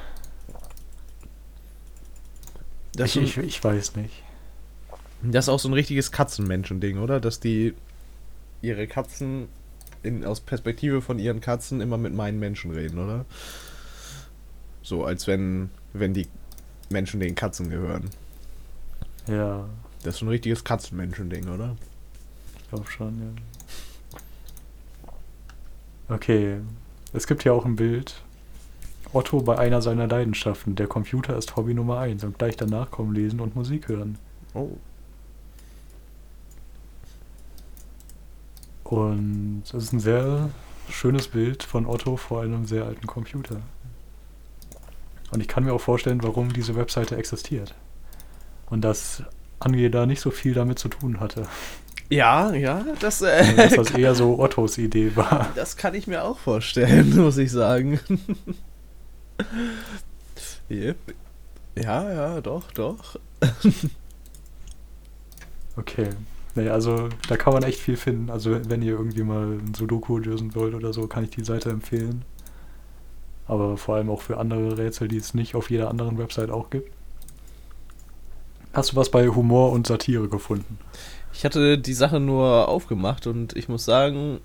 Das, 2.94 3.16
Ich, 3.16 3.38
ich, 3.38 3.46
ich 3.46 3.64
weiß 3.64 3.96
nicht. 3.96 4.24
das 5.22 5.46
ist 5.46 5.50
auch 5.50 5.60
so 5.60 5.70
ein 5.70 5.74
richtiges 5.74 6.12
Katzenmenschen-Ding, 6.12 6.98
oder? 6.98 7.20
Dass 7.20 7.40
die 7.40 7.74
ihre 8.62 8.88
Katzen 8.88 9.48
in, 10.04 10.26
aus 10.26 10.40
Perspektive 10.42 11.02
von 11.02 11.20
ihren 11.20 11.42
Katzen 11.42 11.82
immer 11.82 11.98
mit 11.98 12.14
meinen 12.14 12.40
Menschen 12.40 12.72
reden, 12.72 13.00
oder? 13.00 13.26
So, 14.82 15.06
als 15.06 15.28
wenn, 15.28 15.70
wenn 15.94 16.14
die 16.14 16.28
Menschen 16.90 17.20
den 17.20 17.36
Katzen 17.36 17.70
gehören. 17.70 18.10
Ja, 19.28 19.70
Das 20.04 20.16
ist 20.16 20.20
so 20.20 20.26
ein 20.26 20.30
richtiges 20.30 20.64
Katzenmenschen-Ding, 20.64 21.48
oder? 21.50 21.76
ich 22.62 22.70
glaube 22.70 22.90
schon, 22.92 23.36
ja. 26.08 26.16
Okay. 26.16 26.58
Es 27.14 27.28
gibt 27.28 27.44
ja 27.44 27.52
auch 27.52 27.66
ein 27.66 27.76
Bild. 27.76 28.22
Otto 29.14 29.42
bei 29.42 29.58
einer 29.58 29.82
seiner 29.82 30.08
Leidenschaften. 30.08 30.76
Der 30.76 30.88
Computer 30.88 31.38
ist 31.38 31.56
Hobby 31.56 31.74
Nummer 31.74 32.00
1 32.00 32.24
und 32.24 32.38
gleich 32.38 32.56
danach 32.56 32.92
kommen 32.92 33.14
Lesen 33.14 33.40
und 33.40 33.56
Musik 33.56 33.88
hören. 33.88 34.18
Oh. 34.54 34.70
Und 38.84 39.64
es 39.66 39.74
ist 39.74 39.94
ein 39.94 40.00
sehr 40.00 40.50
schönes 40.90 41.28
Bild 41.28 41.64
von 41.64 41.86
Otto 41.86 42.18
vor 42.18 42.42
einem 42.42 42.66
sehr 42.66 42.86
alten 42.86 43.06
Computer. 43.06 43.62
Und 45.32 45.42
ich 45.42 45.48
kann 45.48 45.64
mir 45.64 45.74
auch 45.74 45.82
vorstellen, 45.82 46.24
warum 46.24 46.54
diese 46.54 46.76
Webseite 46.76 47.16
existiert. 47.16 47.76
Und 48.70 48.82
dass 48.82 49.24
Angela 49.60 50.06
nicht 50.06 50.22
so 50.22 50.32
viel 50.32 50.54
damit 50.54 50.80
zu 50.80 50.90
tun 50.90 51.20
hatte. 51.20 51.48
Ja, 52.10 52.54
ja, 52.54 52.84
das, 53.00 53.22
Also, 53.22 53.56
dass 53.56 53.74
äh, 53.74 53.76
das 53.76 53.92
eher 53.98 54.16
so 54.16 54.40
Ottos 54.40 54.80
Idee 54.80 55.16
war. 55.16 55.50
das 55.56 55.78
kann 55.78 55.94
ich 55.94 56.08
mir 56.08 56.24
auch 56.24 56.40
vorstellen, 56.40 57.16
muss 57.16 57.38
ich 57.38 57.52
sagen. 57.52 58.00
Yep. 60.70 60.98
Ja, 61.76 62.12
ja, 62.12 62.42
doch, 62.42 62.72
doch. 62.72 63.16
Okay. 65.80 66.10
Naja, 66.56 66.74
also 66.74 67.08
da 67.30 67.38
kann 67.38 67.54
man 67.54 67.64
echt 67.64 67.80
viel 67.80 67.96
finden. 67.96 68.30
Also 68.30 68.60
wenn 68.70 68.82
ihr 68.82 68.94
irgendwie 68.94 69.24
mal 69.24 69.60
ein 69.60 69.74
Sudoku 69.74 70.18
lösen 70.18 70.54
wollt 70.56 70.74
oder 70.74 70.92
so, 70.92 71.08
kann 71.08 71.24
ich 71.24 71.30
die 71.30 71.46
Seite 71.46 71.70
empfehlen. 71.70 72.26
Aber 73.48 73.78
vor 73.78 73.96
allem 73.96 74.10
auch 74.10 74.22
für 74.22 74.38
andere 74.38 74.78
Rätsel, 74.78 75.08
die 75.08 75.18
es 75.18 75.34
nicht 75.34 75.56
auf 75.56 75.70
jeder 75.70 75.90
anderen 75.90 76.18
Website 76.18 76.50
auch 76.50 76.70
gibt. 76.70 76.92
Hast 78.74 78.92
du 78.92 78.96
was 78.98 79.10
bei 79.10 79.30
Humor 79.30 79.72
und 79.72 79.88
Satire 79.88 80.28
gefunden? 80.28 80.78
Ich 81.34 81.46
hatte 81.46 81.78
die 81.78 81.94
Sache 81.94 82.20
nur 82.20 82.68
aufgemacht 82.68 83.26
und 83.26 83.56
ich 83.56 83.70
muss 83.70 83.86
sagen, 83.86 84.42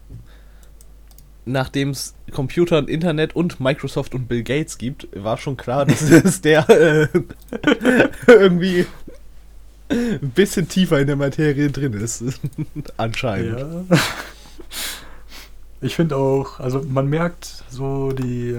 nachdem 1.45 1.91
es 1.91 2.15
Computer 2.31 2.79
und 2.79 2.89
Internet 2.89 3.37
und 3.37 3.61
Microsoft 3.61 4.15
und 4.15 4.29
Bill 4.29 4.43
Gates 4.43 4.79
gibt, 4.79 5.09
war 5.15 5.37
schon 5.37 5.57
klar, 5.57 5.85
dass 5.87 6.03
es 6.11 6.41
der 6.41 6.69
äh, 6.69 7.09
irgendwie 8.27 8.87
ein 9.89 10.31
bisschen 10.35 10.69
tiefer 10.69 11.01
in 11.01 11.07
der 11.07 11.17
Materie 11.17 11.71
drin 11.71 11.93
ist. 11.93 12.25
Anscheinend. 12.97 13.59
Ja. 13.91 13.99
Ich 15.81 15.97
finde 15.97 16.17
auch, 16.17 16.61
also 16.61 16.83
man 16.83 17.09
merkt 17.09 17.65
so 17.69 18.13
die, 18.13 18.59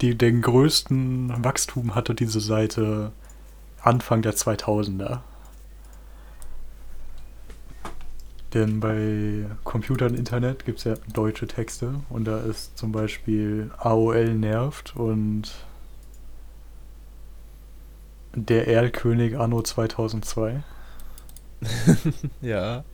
die 0.00 0.14
den 0.16 0.40
größten 0.40 1.44
Wachstum 1.44 1.94
hatte 1.94 2.14
diese 2.14 2.40
Seite 2.40 3.12
Anfang 3.82 4.22
der 4.22 4.34
2000er. 4.34 5.20
Denn 8.54 8.80
bei 8.80 9.46
Computer 9.62 10.06
und 10.06 10.18
Internet 10.18 10.64
gibt 10.64 10.78
es 10.78 10.84
ja 10.84 10.94
deutsche 11.12 11.46
Texte 11.46 12.00
und 12.08 12.24
da 12.24 12.40
ist 12.40 12.76
zum 12.76 12.90
Beispiel 12.90 13.70
AOL 13.78 14.34
nervt 14.34 14.96
und 14.96 15.52
Der 18.34 18.66
Erlkönig 18.68 19.38
Anno 19.38 19.62
2002. 19.62 20.62
Ja. 22.40 22.84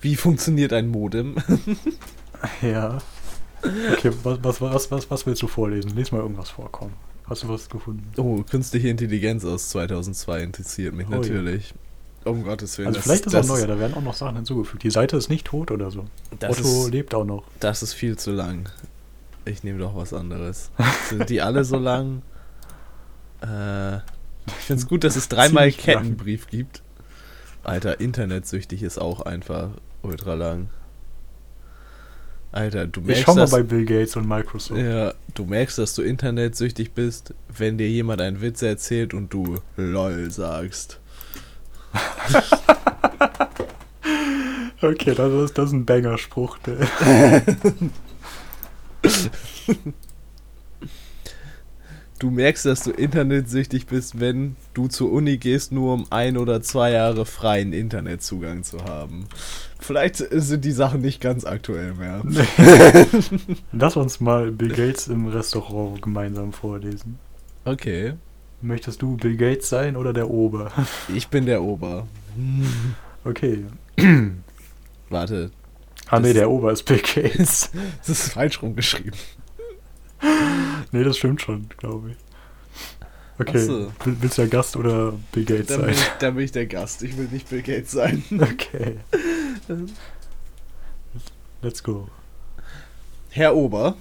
Wie 0.00 0.16
funktioniert 0.16 0.72
ein 0.72 0.88
Modem? 0.88 1.36
Ja. 2.62 2.98
Okay, 3.92 4.12
was, 4.22 4.44
was, 4.44 4.60
was, 4.60 4.90
was, 4.90 5.10
was 5.10 5.26
willst 5.26 5.40
du 5.40 5.46
vorlesen? 5.46 5.96
Lies 5.96 6.12
mal 6.12 6.20
irgendwas 6.20 6.50
vor, 6.50 6.68
komm. 6.70 6.92
Hast 7.24 7.42
du 7.42 7.48
was 7.48 7.70
gefunden? 7.70 8.12
Oh, 8.18 8.42
künstliche 8.42 8.88
Intelligenz 8.88 9.44
aus 9.46 9.70
2002 9.70 10.42
interessiert 10.42 10.94
mich 10.94 11.08
Oh 11.08 11.22
ja. 11.22 11.42
Um 12.24 12.42
Gottes 12.44 12.78
Willen. 12.78 12.88
Also 12.88 12.98
das- 12.98 13.04
vielleicht 13.04 13.26
ist 13.26 13.34
auch 13.34 13.38
das 13.40 13.48
neuer, 13.48 13.66
da 13.66 13.78
werden 13.78 13.94
auch 13.94 14.02
noch 14.02 14.14
Sachen 14.14 14.36
hinzugefügt. 14.36 14.82
Die 14.82 14.90
Seite 14.90 15.16
ist 15.16 15.28
nicht 15.28 15.46
tot 15.46 15.70
oder 15.70 15.90
so. 15.90 16.06
Das 16.38 16.58
Otto 16.58 16.84
ist- 16.86 16.90
lebt 16.90 17.14
auch 17.14 17.24
noch. 17.24 17.44
Das 17.60 17.82
ist 17.82 17.92
viel 17.92 18.16
zu 18.16 18.30
lang. 18.32 18.68
Ich 19.44 19.62
nehme 19.62 19.78
doch 19.78 19.94
was 19.94 20.14
anderes. 20.14 20.70
Sind 21.10 21.28
die 21.28 21.42
alle 21.42 21.64
so 21.64 21.76
lang? 21.76 22.22
Äh, 23.42 23.96
ich 24.46 24.52
finde 24.66 24.82
es 24.82 24.88
gut, 24.88 25.04
dass 25.04 25.16
es 25.16 25.28
dreimal 25.28 25.70
Ziemlich 25.70 25.86
lang. 25.86 25.96
Kettenbrief 26.02 26.46
gibt. 26.46 26.82
Alter, 27.62 28.00
internetsüchtig 28.00 28.82
ist 28.82 28.98
auch 28.98 29.20
einfach 29.22 29.68
ultra 30.02 30.34
lang. 30.34 30.68
Alter, 32.52 32.86
du 32.86 33.00
Ich 33.00 33.06
merkst, 33.06 33.22
schau 33.24 33.34
mal 33.34 33.40
dass, 33.42 33.50
bei 33.50 33.62
Bill 33.62 33.84
Gates 33.84 34.16
und 34.16 34.28
Microsoft. 34.28 34.80
ja, 34.80 35.12
du 35.34 35.44
merkst, 35.44 35.76
dass 35.78 35.94
du 35.94 36.02
internetsüchtig 36.02 36.92
bist, 36.92 37.34
wenn 37.48 37.78
dir 37.78 37.88
jemand 37.88 38.20
einen 38.20 38.40
Witz 38.40 38.62
erzählt 38.62 39.12
und 39.12 39.32
du 39.32 39.58
LOL 39.76 40.30
sagst. 40.30 41.00
Okay, 44.82 45.14
das 45.14 45.32
ist, 45.32 45.56
das 45.56 45.66
ist 45.66 45.72
ein 45.72 45.86
Banger-Spruch. 45.86 46.58
Du 52.18 52.30
merkst, 52.30 52.64
dass 52.66 52.84
du 52.84 52.90
internetsüchtig 52.90 53.86
bist, 53.86 54.20
wenn 54.20 54.56
du 54.72 54.88
zur 54.88 55.10
Uni 55.10 55.38
gehst, 55.38 55.72
nur 55.72 55.94
um 55.94 56.06
ein 56.10 56.36
oder 56.36 56.62
zwei 56.62 56.90
Jahre 56.92 57.26
freien 57.26 57.72
Internetzugang 57.72 58.62
zu 58.62 58.84
haben. 58.84 59.26
Vielleicht 59.78 60.16
sind 60.16 60.64
die 60.64 60.72
Sachen 60.72 61.00
nicht 61.00 61.20
ganz 61.20 61.44
aktuell 61.44 61.94
mehr. 61.94 62.22
Lass 63.72 63.96
uns 63.96 64.20
mal 64.20 64.52
Bill 64.52 64.70
Gates 64.70 65.08
im 65.08 65.26
Restaurant 65.26 66.00
gemeinsam 66.02 66.52
vorlesen. 66.52 67.18
Okay. 67.64 68.14
Möchtest 68.64 69.02
du 69.02 69.16
Bill 69.18 69.36
Gates 69.36 69.68
sein 69.68 69.94
oder 69.96 70.12
der 70.14 70.30
Ober? 70.30 70.72
Ich 71.14 71.28
bin 71.28 71.46
der 71.46 71.62
Ober. 71.62 72.06
Okay. 73.26 73.64
Warte, 75.08 75.50
Ah 76.08 76.20
nee, 76.20 76.34
der 76.34 76.50
Ober 76.50 76.72
ist 76.72 76.82
Bill 76.82 76.98
Gates. 77.00 77.70
das 77.98 78.08
ist 78.10 78.32
falsch 78.34 78.60
rumgeschrieben. 78.60 79.18
nee, 80.92 81.02
das 81.04 81.16
stimmt 81.16 81.40
schon, 81.40 81.66
glaube 81.78 82.10
ich. 82.10 82.16
Okay, 83.38 83.58
so. 83.58 83.90
Will- 84.04 84.16
willst 84.20 84.36
du 84.36 84.42
der 84.42 84.50
Gast 84.50 84.76
oder 84.76 85.14
Bill 85.32 85.44
Gates 85.46 85.68
Dann 85.68 85.86
bin, 85.86 85.94
sein? 85.94 86.04
ich, 86.04 86.18
dann 86.18 86.34
bin 86.34 86.44
ich 86.44 86.52
der 86.52 86.66
Gast. 86.66 87.02
Ich 87.02 87.16
will 87.16 87.28
nicht 87.32 87.48
Bill 87.48 87.62
Gates 87.62 87.92
sein. 87.92 88.22
Okay. 88.38 88.98
Let's 91.62 91.82
go. 91.82 92.08
Herr 93.30 93.56
Ober. 93.56 93.96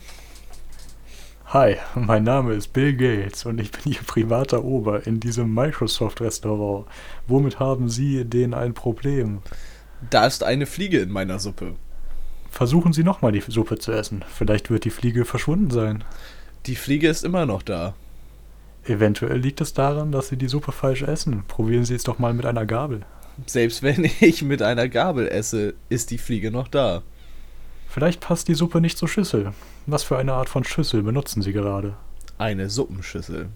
Hi, 1.54 1.76
mein 1.94 2.24
Name 2.24 2.54
ist 2.54 2.74
Bill 2.74 2.96
Gates 2.96 3.46
und 3.46 3.62
ich 3.62 3.72
bin 3.72 3.94
Ihr 3.94 4.02
privater 4.02 4.64
Ober 4.64 5.06
in 5.06 5.20
diesem 5.20 5.54
Microsoft-Restaurant. 5.54 6.88
Womit 7.28 7.60
haben 7.60 7.90
Sie 7.90 8.26
denn 8.26 8.56
ein 8.56 8.74
Problem? 8.74 9.44
Da 10.10 10.26
ist 10.26 10.42
eine 10.44 10.66
Fliege 10.66 11.00
in 11.00 11.12
meiner 11.12 11.38
Suppe. 11.38 11.76
Versuchen 12.50 12.92
Sie 12.92 13.04
nochmal 13.04 13.34
die 13.34 13.44
Suppe 13.48 13.78
zu 13.78 13.92
essen. 13.92 14.26
Vielleicht 14.34 14.72
wird 14.72 14.84
die 14.84 14.90
Fliege 14.90 15.26
verschwunden 15.26 15.70
sein. 15.70 16.04
Die 16.66 16.76
Fliege 16.76 17.08
ist 17.08 17.24
immer 17.24 17.46
noch 17.46 17.62
da. 17.62 17.94
Eventuell 18.86 19.38
liegt 19.38 19.62
es 19.62 19.74
daran, 19.74 20.12
dass 20.12 20.30
Sie 20.30 20.38
die 20.38 20.48
Suppe 20.48 20.72
falsch 20.72 21.04
essen. 21.04 21.44
Probieren 21.48 21.86
Sie 21.86 21.94
es 21.94 22.04
doch 22.04 22.18
mal 22.18 22.34
mit 22.34 22.48
einer 22.48 22.66
Gabel. 22.66 23.02
Selbst 23.46 23.84
wenn 23.84 24.06
ich 24.22 24.42
mit 24.42 24.64
einer 24.64 24.90
Gabel 24.90 25.28
esse, 25.28 25.76
ist 25.90 26.10
die 26.10 26.18
Fliege 26.18 26.50
noch 26.50 26.68
da. 26.68 27.04
Vielleicht 27.88 28.22
passt 28.22 28.48
die 28.48 28.56
Suppe 28.56 28.82
nicht 28.82 28.98
zur 28.98 29.08
Schüssel. 29.08 29.54
Was 29.86 30.04
für 30.04 30.18
eine 30.18 30.34
Art 30.34 30.48
von 30.48 30.64
Schüssel 30.64 31.04
benutzen 31.04 31.42
Sie 31.42 31.52
gerade? 31.52 31.96
Eine 32.38 32.70
Suppenschüssel. 32.70 33.50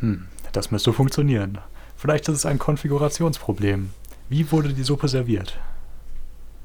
Hm, 0.00 0.26
das 0.52 0.70
müsste 0.70 0.92
funktionieren. 0.92 1.58
Vielleicht 1.96 2.28
ist 2.28 2.36
es 2.36 2.46
ein 2.46 2.58
Konfigurationsproblem. 2.58 3.90
Wie 4.28 4.52
wurde 4.52 4.74
die 4.74 4.82
Suppe 4.82 5.08
serviert? 5.08 5.58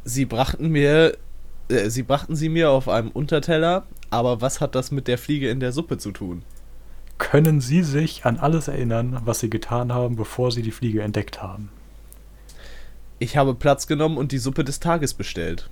Sie 0.03 0.25
brachten 0.25 0.67
mir, 0.69 1.17
äh, 1.69 1.89
sie 1.89 2.03
brachten 2.03 2.35
sie 2.35 2.49
mir 2.49 2.71
auf 2.71 2.89
einem 2.89 3.09
Unterteller, 3.09 3.85
aber 4.09 4.41
was 4.41 4.59
hat 4.59 4.75
das 4.75 4.91
mit 4.91 5.07
der 5.07 5.17
Fliege 5.17 5.49
in 5.49 5.61
der 5.61 5.71
Suppe 5.71 5.97
zu 5.97 6.11
tun? 6.11 6.43
Können 7.17 7.61
Sie 7.61 7.83
sich 7.83 8.25
an 8.25 8.37
alles 8.37 8.67
erinnern, 8.67 9.21
was 9.23 9.39
Sie 9.39 9.49
getan 9.49 9.93
haben, 9.93 10.17
bevor 10.17 10.51
Sie 10.51 10.61
die 10.61 10.71
Fliege 10.71 11.01
entdeckt 11.03 11.41
haben? 11.41 11.69
Ich 13.17 13.37
habe 13.37 13.55
Platz 13.55 13.87
genommen 13.87 14.17
und 14.17 14.33
die 14.33 14.39
Suppe 14.39 14.65
des 14.65 14.81
Tages 14.81 15.13
bestellt. 15.13 15.69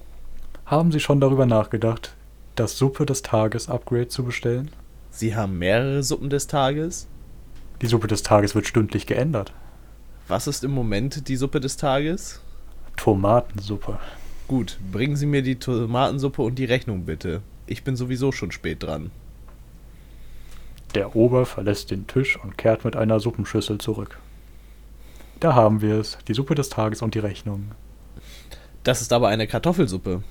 Haben 0.66 0.94
Sie 0.94 1.02
schon 1.02 1.20
darüber 1.20 1.46
nachgedacht, 1.46 2.16
das 2.56 2.78
Suppe 2.78 3.06
des 3.06 3.22
Tages 3.22 3.70
Upgrade 3.70 4.08
zu 4.08 4.24
bestellen? 4.24 4.72
Sie 5.10 5.36
haben 5.36 5.58
mehrere 5.58 6.04
Suppen 6.04 6.30
des 6.30 6.48
Tages? 6.48 7.08
Die 7.82 7.88
Suppe 7.88 8.08
des 8.08 8.24
Tages 8.24 8.56
wird 8.56 8.68
stündlich 8.68 9.08
geändert. 9.08 9.54
Was 10.28 10.48
ist 10.48 10.64
im 10.64 10.72
Moment 10.72 11.28
die 11.28 11.36
Suppe 11.36 11.60
des 11.60 11.78
Tages? 11.78 12.42
Tomatensuppe. 12.98 14.00
Gut, 14.48 14.78
bringen 14.92 15.16
Sie 15.16 15.26
mir 15.26 15.42
die 15.42 15.56
Tomatensuppe 15.56 16.42
und 16.42 16.56
die 16.56 16.66
Rechnung 16.66 17.06
bitte. 17.06 17.42
Ich 17.68 17.84
bin 17.84 17.96
sowieso 17.96 18.32
schon 18.32 18.52
spät 18.52 18.84
dran. 18.84 19.12
Der 20.94 21.16
Ober 21.16 21.46
verlässt 21.46 21.90
den 21.90 22.06
Tisch 22.06 22.38
und 22.38 22.58
kehrt 22.58 22.84
mit 22.84 22.96
einer 22.96 23.20
Suppenschüssel 23.20 23.78
zurück. 23.78 24.20
Da 25.40 25.56
haben 25.56 25.82
wir 25.82 25.96
es, 25.96 26.18
die 26.28 26.34
Suppe 26.34 26.54
des 26.54 26.70
Tages 26.70 27.02
und 27.02 27.16
die 27.16 27.20
Rechnung. 27.20 27.72
Das 28.84 29.02
ist 29.02 29.14
aber 29.14 29.30
eine 29.30 29.48
Kartoffelsuppe. 29.48 30.22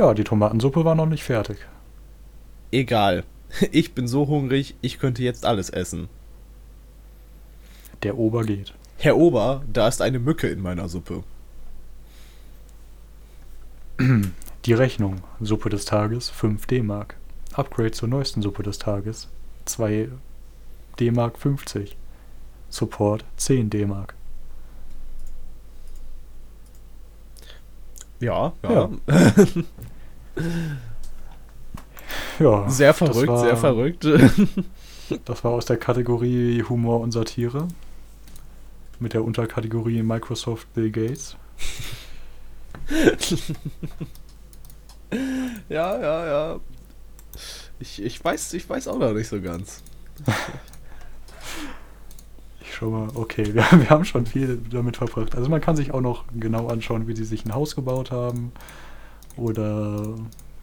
Ja, 0.00 0.14
die 0.14 0.24
Tomatensuppe 0.24 0.82
war 0.86 0.94
noch 0.94 1.04
nicht 1.04 1.24
fertig. 1.24 1.58
Egal. 2.72 3.24
Ich 3.70 3.92
bin 3.94 4.08
so 4.08 4.28
hungrig, 4.28 4.76
ich 4.80 4.98
könnte 4.98 5.22
jetzt 5.22 5.44
alles 5.44 5.68
essen. 5.68 6.08
Der 8.02 8.16
Ober 8.16 8.44
geht. 8.44 8.72
Herr 8.96 9.18
Ober, 9.18 9.62
da 9.70 9.88
ist 9.88 10.00
eine 10.00 10.18
Mücke 10.20 10.48
in 10.48 10.62
meiner 10.62 10.88
Suppe. 10.88 11.22
Die 14.64 14.72
Rechnung, 14.72 15.16
Suppe 15.40 15.68
des 15.68 15.84
Tages, 15.84 16.30
5 16.30 16.64
D-Mark. 16.66 17.16
Upgrade 17.52 17.90
zur 17.90 18.08
neuesten 18.08 18.40
Suppe 18.40 18.62
des 18.62 18.78
Tages, 18.78 19.28
2 19.66 20.08
D-Mark 20.98 21.36
50. 21.38 21.94
Support, 22.70 23.26
10 23.36 23.68
D-Mark. 23.68 24.14
Ja, 28.20 28.52
ja. 28.62 28.90
Ja, 32.38 32.68
Sehr 32.70 32.94
verrückt, 32.94 33.28
war- 33.28 33.38
sehr 33.40 33.56
verrückt. 33.56 34.06
Das 35.24 35.42
war 35.42 35.50
aus 35.50 35.64
der 35.64 35.76
Kategorie 35.76 36.62
Humor 36.68 37.00
und 37.00 37.10
Satire. 37.10 37.66
Mit 39.00 39.12
der 39.12 39.24
Unterkategorie 39.24 40.04
Microsoft 40.04 40.72
Bill 40.72 40.92
Gates. 40.92 41.36
ja, 45.68 46.00
ja, 46.00 46.26
ja. 46.26 46.60
Ich, 47.80 48.00
ich, 48.02 48.22
weiß, 48.24 48.52
ich 48.54 48.68
weiß 48.68 48.86
auch 48.88 48.98
noch 48.98 49.12
nicht 49.12 49.26
so 49.28 49.40
ganz. 49.40 49.82
Schau 52.80 52.88
mal, 52.88 53.08
okay, 53.14 53.44
wir, 53.54 53.62
wir 53.72 53.90
haben 53.90 54.06
schon 54.06 54.24
viel 54.24 54.58
damit 54.70 54.96
verbracht. 54.96 55.36
Also 55.36 55.50
man 55.50 55.60
kann 55.60 55.76
sich 55.76 55.92
auch 55.92 56.00
noch 56.00 56.24
genau 56.34 56.68
anschauen, 56.68 57.06
wie 57.06 57.14
sie 57.14 57.24
sich 57.24 57.44
ein 57.44 57.54
Haus 57.54 57.76
gebaut 57.76 58.10
haben. 58.10 58.52
Oder 59.36 60.16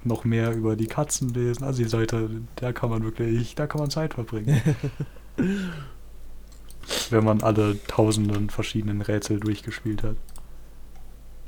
noch 0.04 0.26
mehr 0.26 0.54
über 0.54 0.76
die 0.76 0.88
Katzen 0.88 1.30
lesen. 1.34 1.64
Also 1.64 1.84
die 1.84 1.90
Seite, 1.90 2.30
da 2.56 2.74
kann 2.74 2.90
man 2.90 3.04
wirklich, 3.04 3.54
da 3.54 3.68
kann 3.68 3.82
man 3.82 3.92
Zeit 3.92 4.16
verbringen. 4.16 4.62
Wenn 7.10 7.24
man 7.24 7.44
alle 7.44 7.78
tausenden 7.88 8.50
verschiedenen 8.50 9.02
Rätsel 9.02 9.40
durchgespielt 9.40 10.04
hat. 10.04 10.16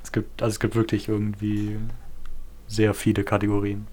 Es 0.04 0.12
gibt, 0.12 0.42
also 0.42 0.54
es 0.54 0.60
gibt 0.60 0.76
wirklich 0.76 1.08
irgendwie 1.08 1.78
sehr 2.68 2.94
viele 2.94 3.24
Kategorien. 3.24 3.88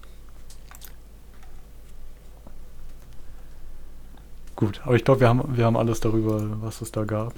Gut, 4.56 4.80
aber 4.84 4.96
ich 4.96 5.04
glaube, 5.04 5.20
wir 5.20 5.28
haben, 5.28 5.56
wir 5.56 5.66
haben 5.66 5.76
alles 5.76 6.00
darüber, 6.00 6.62
was 6.62 6.80
es 6.80 6.90
da 6.90 7.04
gab, 7.04 7.34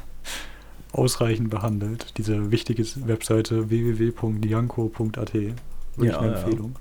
ausreichend 0.92 1.48
behandelt. 1.48 2.18
Diese 2.18 2.50
wichtige 2.50 2.84
Webseite. 3.06 3.70
Wirklich 5.96 6.12
Ja, 6.12 6.20
eine 6.20 6.32
ja. 6.32 6.38
Empfehlung. 6.38 6.76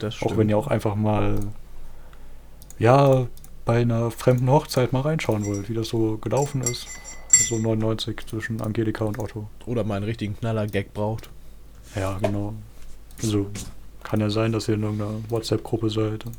Das 0.00 0.20
Auch 0.22 0.36
wenn 0.36 0.48
ihr 0.48 0.58
auch 0.58 0.66
einfach 0.66 0.96
mal, 0.96 1.38
ja, 2.78 3.26
bei 3.64 3.80
einer 3.82 4.10
fremden 4.10 4.50
Hochzeit 4.50 4.92
mal 4.92 5.00
reinschauen 5.00 5.44
wollt, 5.44 5.68
wie 5.68 5.74
das 5.74 5.88
so 5.88 6.18
gelaufen 6.18 6.62
ist. 6.62 6.86
So 7.30 7.58
99 7.58 8.26
zwischen 8.26 8.60
Angelika 8.60 9.04
und 9.04 9.18
Otto. 9.18 9.48
Oder 9.66 9.84
mal 9.84 9.96
einen 9.96 10.06
richtigen 10.06 10.36
Knaller-Gag 10.36 10.92
braucht. 10.92 11.30
Ja, 11.94 12.18
genau. 12.18 12.54
Also 13.22 13.46
kann 14.02 14.20
ja 14.20 14.30
sein, 14.30 14.52
dass 14.52 14.68
ihr 14.68 14.74
in 14.74 14.82
irgendeiner 14.82 15.12
WhatsApp-Gruppe 15.28 15.90
seid. 15.90 16.26
Und, 16.26 16.36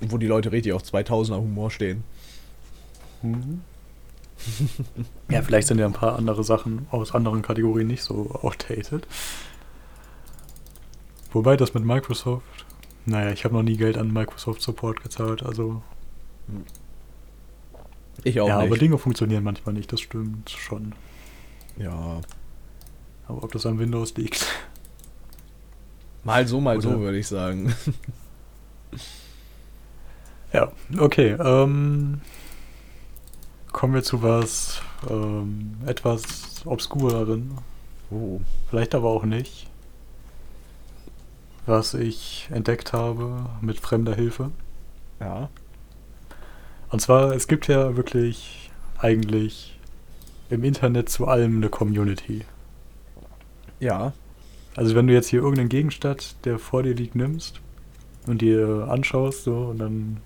Wo 0.00 0.18
die 0.18 0.26
Leute 0.26 0.52
richtig 0.52 0.72
auf 0.72 0.82
2000er 0.82 1.36
Humor 1.36 1.70
stehen. 1.70 2.04
Mhm. 3.22 3.62
ja, 5.30 5.42
vielleicht 5.42 5.68
sind 5.68 5.78
ja 5.78 5.86
ein 5.86 5.92
paar 5.92 6.16
andere 6.16 6.44
Sachen 6.44 6.86
aus 6.90 7.14
anderen 7.14 7.42
Kategorien 7.42 7.86
nicht 7.86 8.02
so 8.02 8.30
outdated. 8.42 9.06
Wobei 11.32 11.56
das 11.56 11.74
mit 11.74 11.84
Microsoft, 11.84 12.66
naja, 13.06 13.30
ich 13.32 13.44
habe 13.44 13.54
noch 13.54 13.62
nie 13.62 13.76
Geld 13.76 13.96
an 13.98 14.12
Microsoft 14.12 14.62
Support 14.62 15.02
gezahlt, 15.02 15.42
also. 15.42 15.82
Ich 18.22 18.40
auch 18.40 18.48
ja, 18.48 18.58
nicht. 18.58 18.66
aber 18.66 18.78
Dinge 18.78 18.98
funktionieren 18.98 19.42
manchmal 19.44 19.74
nicht, 19.74 19.92
das 19.92 20.00
stimmt 20.00 20.50
schon. 20.50 20.92
ja. 21.76 22.20
Aber 23.26 23.42
ob 23.42 23.52
das 23.52 23.64
an 23.64 23.78
Windows 23.78 24.14
liegt. 24.16 24.46
Mal 26.24 26.46
so, 26.46 26.60
mal 26.60 26.78
so, 26.82 26.90
Oder- 26.90 27.00
würde 27.00 27.18
ich 27.18 27.26
sagen. 27.26 27.74
Ja, 30.54 30.70
okay. 30.98 31.32
Ähm, 31.32 32.20
kommen 33.72 33.92
wir 33.92 34.04
zu 34.04 34.22
was 34.22 34.80
ähm, 35.10 35.76
etwas 35.84 36.64
obskureren, 36.64 37.58
Oh. 38.10 38.40
vielleicht 38.70 38.94
aber 38.94 39.08
auch 39.08 39.24
nicht, 39.24 39.68
was 41.66 41.94
ich 41.94 42.48
entdeckt 42.52 42.92
habe 42.92 43.46
mit 43.60 43.80
fremder 43.80 44.14
Hilfe. 44.14 44.52
Ja. 45.18 45.48
Und 46.90 47.00
zwar, 47.00 47.32
es 47.32 47.48
gibt 47.48 47.66
ja 47.66 47.96
wirklich 47.96 48.70
eigentlich 48.98 49.76
im 50.50 50.62
Internet 50.62 51.08
zu 51.08 51.26
allem 51.26 51.56
eine 51.56 51.68
Community. 51.70 52.44
Ja. 53.80 54.12
Also 54.76 54.94
wenn 54.94 55.08
du 55.08 55.12
jetzt 55.12 55.28
hier 55.28 55.40
irgendeinen 55.40 55.68
Gegenstand, 55.68 56.36
der 56.44 56.60
vor 56.60 56.84
dir 56.84 56.94
liegt, 56.94 57.16
nimmst 57.16 57.60
und 58.28 58.40
dir 58.40 58.86
anschaust, 58.88 59.42
so, 59.42 59.56
und 59.56 59.78
dann 59.78 60.18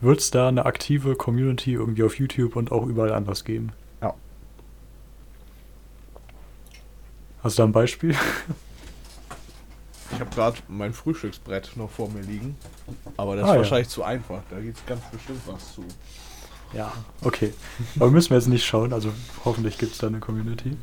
wird 0.00 0.20
es 0.20 0.30
da 0.30 0.48
eine 0.48 0.66
aktive 0.66 1.16
Community 1.16 1.72
irgendwie 1.72 2.02
auf 2.02 2.18
YouTube 2.18 2.56
und 2.56 2.72
auch 2.72 2.86
überall 2.86 3.12
anders 3.12 3.44
geben. 3.44 3.72
Ja. 4.02 4.14
Hast 7.42 7.58
du 7.58 7.62
da 7.62 7.68
ein 7.68 7.72
Beispiel? 7.72 8.14
Ich 10.12 10.20
habe 10.20 10.30
gerade 10.34 10.58
mein 10.68 10.92
Frühstücksbrett 10.92 11.72
noch 11.76 11.90
vor 11.90 12.08
mir 12.10 12.20
liegen. 12.22 12.56
Aber 13.16 13.36
das 13.36 13.44
Ah, 13.44 13.48
ist 13.48 13.52
ja. 13.54 13.58
wahrscheinlich 13.60 13.88
zu 13.88 14.02
einfach. 14.04 14.42
Da 14.50 14.60
gibt 14.60 14.78
es 14.78 14.86
ganz 14.86 15.00
bestimmt 15.10 15.40
was 15.46 15.74
zu. 15.74 15.84
Ja. 16.72 16.92
Okay. 17.22 17.52
Aber 17.96 18.10
müssen 18.10 18.30
wir 18.30 18.36
jetzt 18.36 18.46
nicht 18.48 18.64
schauen, 18.64 18.92
also 18.92 19.10
hoffentlich 19.44 19.78
gibt 19.78 19.92
es 19.92 19.98
da 19.98 20.06
eine 20.08 20.20
Community. 20.20 20.76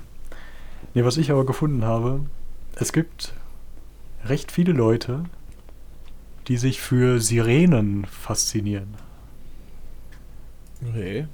Nee, 0.94 1.06
was 1.06 1.18
ich 1.18 1.32
aber 1.32 1.46
gefunden 1.46 1.86
habe, 1.86 2.22
es 2.76 2.92
gibt 2.92 3.34
recht 4.26 4.52
viele 4.52 4.74
Leute, 4.74 5.24
die 6.48 6.58
sich 6.58 6.82
für 6.82 7.20
Sirenen 7.20 8.06
faszinieren. 8.06 8.96
Okay. 10.88 11.28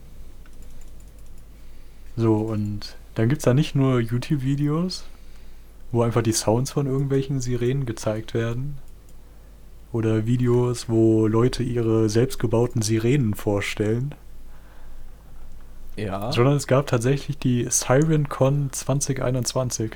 So, 2.15 2.35
und 2.37 2.95
dann 3.15 3.29
gibt 3.29 3.39
es 3.39 3.45
da 3.45 3.53
nicht 3.53 3.75
nur 3.75 3.99
YouTube-Videos, 3.99 5.05
wo 5.91 6.01
einfach 6.01 6.21
die 6.23 6.33
Sounds 6.33 6.71
von 6.71 6.87
irgendwelchen 6.87 7.39
Sirenen 7.41 7.85
gezeigt 7.85 8.33
werden. 8.33 8.77
Oder 9.93 10.25
Videos, 10.25 10.89
wo 10.89 11.27
Leute 11.27 11.63
ihre 11.63 12.09
selbstgebauten 12.09 12.81
Sirenen 12.81 13.33
vorstellen. 13.35 14.13
Ja. 15.95 16.31
Sondern 16.31 16.55
es 16.55 16.67
gab 16.67 16.87
tatsächlich 16.87 17.37
die 17.39 17.67
SirenCon 17.69 18.69
2021 18.71 19.91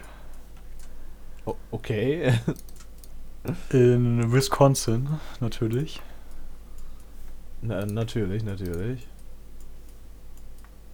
O- 1.45 1.55
okay. 1.71 2.33
in 3.71 4.31
Wisconsin, 4.31 5.19
natürlich. 5.39 6.01
Na, 7.61 7.85
natürlich, 7.85 8.43
natürlich. 8.43 9.07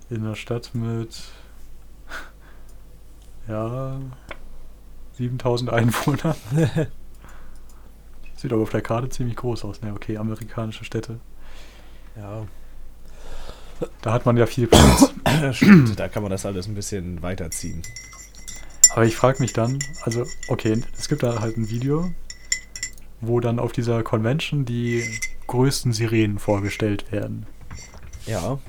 In 0.10 0.25
einer 0.25 0.36
Stadt 0.36 0.73
mit, 0.73 1.23
ja, 3.47 3.99
7000 5.13 5.71
Einwohnern. 5.71 6.36
Sieht 8.36 8.53
aber 8.53 8.62
auf 8.62 8.69
der 8.69 8.81
Karte 8.81 9.10
ziemlich 9.10 9.36
groß 9.36 9.65
aus. 9.65 9.81
Ne, 9.81 9.91
okay, 9.93 10.17
amerikanische 10.17 10.86
Städte. 10.86 11.19
Ja. 12.15 12.45
Da 14.01 14.13
hat 14.13 14.25
man 14.25 14.38
ja 14.38 14.45
viel 14.45 14.67
Platz. 14.67 15.13
Stimmt, 15.55 15.99
da 15.99 16.07
kann 16.07 16.23
man 16.23 16.31
das 16.31 16.45
alles 16.45 16.67
ein 16.67 16.75
bisschen 16.75 17.21
weiterziehen. 17.21 17.81
Aber 18.91 19.05
ich 19.05 19.15
frage 19.15 19.41
mich 19.41 19.53
dann, 19.53 19.79
also, 20.03 20.25
okay, 20.47 20.81
es 20.97 21.07
gibt 21.07 21.23
da 21.23 21.39
halt 21.39 21.57
ein 21.57 21.69
Video, 21.69 22.12
wo 23.21 23.39
dann 23.39 23.60
auf 23.60 23.71
dieser 23.71 24.03
Convention 24.03 24.65
die 24.65 25.03
größten 25.47 25.93
Sirenen 25.93 26.39
vorgestellt 26.39 27.12
werden. 27.12 27.45
Ja. 28.25 28.60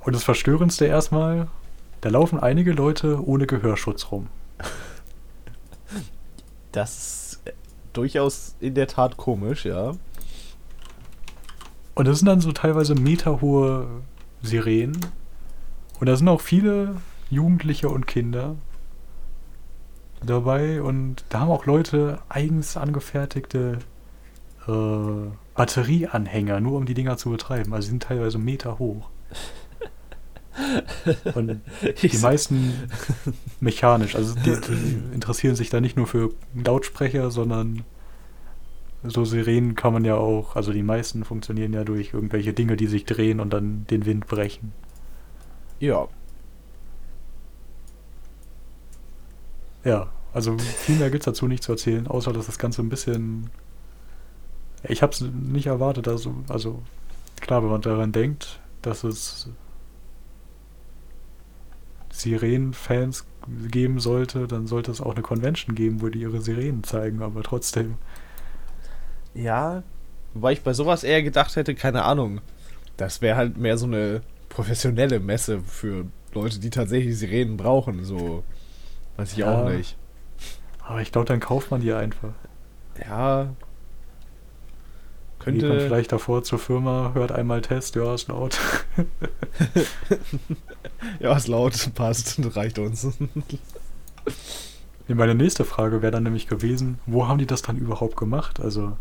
Und 0.00 0.14
das 0.14 0.24
Verstörendste 0.24 0.86
erstmal, 0.86 1.48
da 2.00 2.10
laufen 2.10 2.38
einige 2.38 2.72
Leute 2.72 3.26
ohne 3.26 3.46
Gehörschutz 3.46 4.10
rum. 4.10 4.28
Das 6.72 6.96
ist 6.96 7.40
äh, 7.46 7.52
durchaus 7.92 8.56
in 8.60 8.74
der 8.74 8.86
Tat 8.86 9.16
komisch, 9.16 9.64
ja. 9.64 9.92
Und 11.94 12.08
das 12.08 12.18
sind 12.18 12.26
dann 12.26 12.40
so 12.40 12.52
teilweise 12.52 12.94
meterhohe 12.94 13.86
Sirenen. 14.42 14.98
Und 16.00 16.08
da 16.08 16.16
sind 16.16 16.28
auch 16.28 16.40
viele 16.40 16.96
Jugendliche 17.30 17.88
und 17.88 18.06
Kinder 18.06 18.56
dabei. 20.24 20.82
Und 20.82 21.24
da 21.28 21.40
haben 21.40 21.50
auch 21.50 21.66
Leute 21.66 22.18
eigens 22.28 22.76
angefertigte 22.76 23.78
äh, 24.66 24.72
Batterieanhänger, 25.54 26.60
nur 26.60 26.76
um 26.76 26.86
die 26.86 26.94
Dinger 26.94 27.16
zu 27.16 27.30
betreiben. 27.30 27.72
Also 27.74 27.86
die 27.86 27.90
sind 27.90 28.02
teilweise 28.02 28.38
Meter 28.38 28.78
hoch. 28.78 29.10
Und 31.34 31.60
die 32.02 32.18
meisten 32.18 32.74
mechanisch. 33.60 34.14
Also 34.14 34.34
die, 34.34 34.60
die 34.68 35.14
interessieren 35.14 35.56
sich 35.56 35.70
da 35.70 35.80
nicht 35.80 35.96
nur 35.96 36.06
für 36.06 36.30
Lautsprecher, 36.54 37.30
sondern 37.30 37.84
so 39.02 39.24
Sirenen 39.24 39.74
kann 39.74 39.92
man 39.92 40.04
ja 40.04 40.16
auch, 40.16 40.56
also 40.56 40.72
die 40.72 40.82
meisten 40.82 41.24
funktionieren 41.24 41.72
ja 41.72 41.84
durch 41.84 42.14
irgendwelche 42.14 42.52
Dinge, 42.52 42.76
die 42.76 42.86
sich 42.86 43.04
drehen 43.04 43.40
und 43.40 43.52
dann 43.52 43.86
den 43.90 44.06
Wind 44.06 44.26
brechen. 44.26 44.72
Ja. 45.78 46.08
Ja, 49.84 50.08
also 50.32 50.58
viel 50.58 50.96
mehr 50.96 51.10
gibt 51.10 51.22
es 51.22 51.26
dazu 51.26 51.46
nicht 51.46 51.62
zu 51.62 51.72
erzählen, 51.72 52.06
außer 52.06 52.32
dass 52.32 52.46
das 52.46 52.58
Ganze 52.58 52.82
ein 52.82 52.88
bisschen. 52.88 53.50
Ich 54.82 55.02
habe 55.02 55.12
es 55.12 55.20
nicht 55.20 55.66
erwartet, 55.66 56.08
also, 56.08 56.34
also 56.48 56.82
klar, 57.40 57.62
wenn 57.62 57.70
man 57.70 57.80
daran 57.80 58.12
denkt, 58.12 58.60
dass 58.82 59.04
es 59.04 59.48
Sirenen-Fans 62.10 63.26
geben 63.70 63.98
sollte, 63.98 64.46
dann 64.46 64.66
sollte 64.66 64.90
es 64.90 65.00
auch 65.00 65.12
eine 65.12 65.22
Convention 65.22 65.74
geben, 65.74 66.00
wo 66.00 66.08
die 66.08 66.20
ihre 66.20 66.40
Sirenen 66.40 66.84
zeigen, 66.84 67.22
aber 67.22 67.42
trotzdem. 67.42 67.96
Ja. 69.34 69.82
Wobei 70.32 70.52
ich 70.52 70.62
bei 70.62 70.72
sowas 70.72 71.04
eher 71.04 71.22
gedacht 71.22 71.54
hätte, 71.56 71.74
keine 71.74 72.04
Ahnung. 72.04 72.40
Das 72.96 73.20
wäre 73.20 73.36
halt 73.36 73.56
mehr 73.56 73.76
so 73.78 73.86
eine 73.86 74.22
professionelle 74.48 75.20
Messe 75.20 75.60
für 75.60 76.06
Leute, 76.32 76.58
die 76.60 76.70
tatsächlich 76.70 77.16
Sirenen 77.16 77.56
brauchen. 77.56 78.04
So. 78.04 78.42
Weiß 79.16 79.32
ich 79.32 79.38
Ja. 79.38 79.62
auch 79.64 79.68
nicht. 79.68 79.96
Aber 80.86 81.00
ich 81.00 81.12
glaube, 81.12 81.26
dann 81.26 81.40
kauft 81.40 81.70
man 81.70 81.80
die 81.80 81.92
einfach. 81.92 82.32
Ja. 83.00 83.48
Geht 85.44 85.60
man 85.60 85.60
Könnte. 85.60 85.80
vielleicht 85.80 86.10
davor 86.12 86.42
zur 86.42 86.58
Firma, 86.58 87.10
hört 87.14 87.30
einmal 87.32 87.60
Test, 87.60 87.96
ja, 87.96 88.14
ist 88.14 88.28
laut. 88.28 88.58
Ja, 91.20 91.36
ist 91.36 91.48
laut, 91.48 91.90
passt, 91.94 92.40
reicht 92.56 92.78
uns. 92.78 93.06
Meine 95.06 95.34
nächste 95.34 95.64
Frage 95.66 96.00
wäre 96.00 96.12
dann 96.12 96.22
nämlich 96.22 96.46
gewesen, 96.48 96.98
wo 97.04 97.28
haben 97.28 97.38
die 97.38 97.46
das 97.46 97.60
dann 97.62 97.76
überhaupt 97.76 98.16
gemacht? 98.16 98.58
Also, 98.60 98.96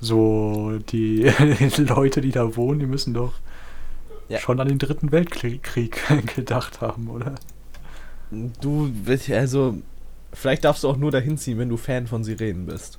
so 0.00 0.78
die 0.88 1.30
Leute, 1.76 2.20
die 2.22 2.30
da 2.30 2.56
wohnen, 2.56 2.80
die 2.80 2.86
müssen 2.86 3.12
doch 3.14 3.34
Ja. 4.28 4.38
schon 4.38 4.58
an 4.60 4.68
den 4.68 4.78
Dritten 4.78 5.12
Weltkrieg 5.12 5.62
Krieg 5.62 6.00
gedacht 6.34 6.80
haben, 6.80 7.08
oder? 7.10 7.34
Du, 8.30 8.90
willst- 9.04 9.30
also, 9.30 9.78
vielleicht 10.32 10.64
darfst 10.64 10.84
du 10.84 10.88
auch 10.88 10.96
nur 10.96 11.10
dahin 11.10 11.38
ziehen, 11.38 11.58
wenn 11.58 11.68
du 11.68 11.76
Fan 11.76 12.06
von 12.06 12.24
Sirenen 12.24 12.66
bist. 12.66 12.98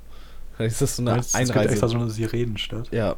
Vielleicht 0.56 0.74
ist 0.74 0.82
das 0.82 0.96
so 0.96 1.04
eine 1.04 1.12
Meinst 1.12 1.34
du, 1.36 1.39
es 1.39 1.46
gibt 1.46 1.56
Einreise. 1.58 1.72
extra 1.72 1.88
so 1.88 1.98
eine 1.98 2.10
Sirenenstadt. 2.10 2.92
ja. 2.92 3.15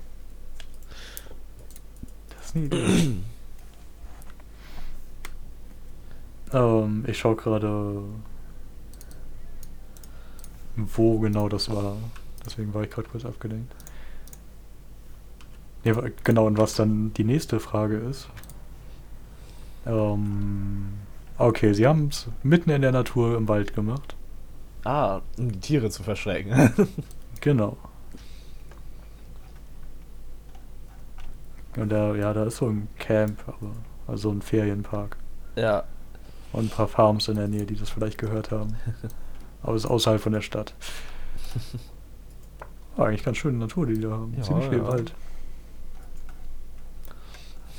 Das 2.38 2.48
ist 2.48 2.56
eine 2.56 2.66
Idee. 2.66 3.12
ähm, 6.54 7.06
ich 7.08 7.18
schaue 7.18 7.36
gerade, 7.36 8.02
wo 10.76 11.20
genau 11.20 11.50
das 11.50 11.70
war. 11.70 11.96
Deswegen 12.46 12.74
war 12.74 12.84
ich 12.84 12.90
gerade 12.90 13.08
kurz 13.10 13.26
abgelenkt. 13.26 13.74
Ja, 15.84 15.96
genau, 16.24 16.48
und 16.48 16.58
was 16.58 16.76
dann 16.76 17.14
die 17.14 17.24
nächste 17.24 17.60
Frage 17.60 17.98
ist. 17.98 18.28
Ähm, 19.86 20.94
okay, 21.46 21.74
sie 21.74 21.88
haben 21.88 22.08
es 22.08 22.28
mitten 22.44 22.70
in 22.70 22.82
der 22.82 22.92
Natur 22.92 23.38
im 23.38 23.48
Wald 23.48 23.74
gemacht. 23.74 24.16
Ah, 24.84 25.22
um 25.38 25.52
die 25.52 25.60
Tiere 25.60 25.90
zu 25.90 26.04
verschrecken. 26.04 26.74
Genau. 27.42 27.76
Und 31.76 31.90
da, 31.90 32.14
ja, 32.16 32.34
da 32.34 32.44
ist 32.44 32.58
so 32.58 32.68
ein 32.68 32.88
Camp, 33.00 33.44
aber, 33.48 33.72
also 34.08 34.30
ein 34.30 34.42
Ferienpark. 34.42 35.18
Ja. 35.56 35.84
Und 36.54 36.66
ein 36.66 36.70
paar 36.70 36.88
Farms 36.88 37.28
in 37.30 37.36
der 37.36 37.48
Nähe, 37.48 37.66
die 37.66 37.76
das 37.76 37.90
vielleicht 37.90 38.18
gehört 38.18 38.52
haben. 38.52 38.76
aber 39.64 39.76
es 39.76 39.86
ist 39.86 39.90
außerhalb 39.90 40.22
von 40.22 40.34
der 40.34 40.42
Stadt. 40.42 40.76
War 42.96 43.08
eigentlich 43.08 43.24
ganz 43.24 43.38
schöne 43.38 43.58
Natur, 43.58 43.86
die 43.86 43.94
die 43.96 44.02
da 44.02 44.12
haben. 44.12 44.34
Ja, 44.38 44.44
Ziemlich 44.44 44.70
viel 44.70 44.78
ja. 44.80 44.88
Wald. 44.88 45.14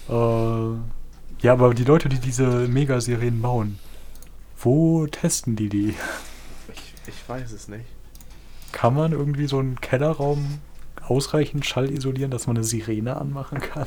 Äh, 0.09 1.02
ja, 1.43 1.53
aber 1.53 1.75
die 1.75 1.85
Leute, 1.85 2.09
die 2.09 2.19
diese 2.19 2.69
Megaserien 2.69 3.43
bauen, 3.43 3.79
wo 4.59 5.07
testen 5.07 5.57
die 5.57 5.69
die? 5.69 5.95
Ich, 6.73 6.95
ich 7.07 7.29
weiß 7.29 7.53
es 7.53 7.69
nicht. 7.69 7.87
Kann 8.73 8.95
man 8.95 9.13
irgendwie 9.13 9.47
so 9.47 9.59
einen 9.59 9.81
Kellerraum 9.81 10.61
ausreichend 11.03 11.67
schallisolieren, 11.67 12.31
dass 12.31 12.47
man 12.47 12.57
eine 12.57 12.65
Sirene 12.65 13.17
anmachen 13.17 13.59
kann? 13.61 13.87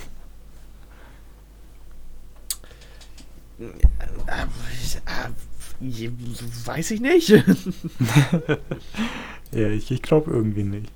Weiß 6.65 6.91
ich 6.91 7.01
nicht. 7.01 7.33
Ja, 9.51 9.69
ich, 9.69 9.89
ich 9.89 10.01
glaube 10.01 10.31
irgendwie 10.31 10.63
nicht. 10.63 10.91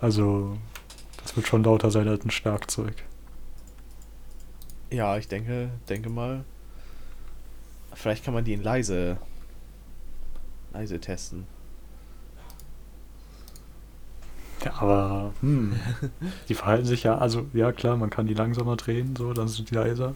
Also, 0.00 0.56
das 1.22 1.36
wird 1.36 1.46
schon 1.46 1.62
lauter 1.62 1.90
sein 1.90 2.08
als 2.08 2.24
ein 2.24 2.30
Schlagzeug. 2.30 2.94
Ja, 4.92 5.16
ich 5.16 5.28
denke, 5.28 5.70
denke 5.88 6.10
mal. 6.10 6.44
Vielleicht 7.94 8.24
kann 8.24 8.34
man 8.34 8.44
die 8.44 8.52
in 8.52 8.62
leise, 8.62 9.18
leise 10.72 11.00
testen. 11.00 11.46
Ja, 14.64 14.74
aber, 14.74 15.32
hm, 15.40 15.74
die 16.48 16.54
verhalten 16.54 16.84
sich 16.84 17.02
ja, 17.02 17.18
also, 17.18 17.46
ja 17.52 17.72
klar, 17.72 17.96
man 17.96 18.10
kann 18.10 18.26
die 18.26 18.34
langsamer 18.34 18.76
drehen, 18.76 19.16
so, 19.16 19.32
dann 19.32 19.48
sind 19.48 19.70
die 19.70 19.74
leiser. 19.74 20.14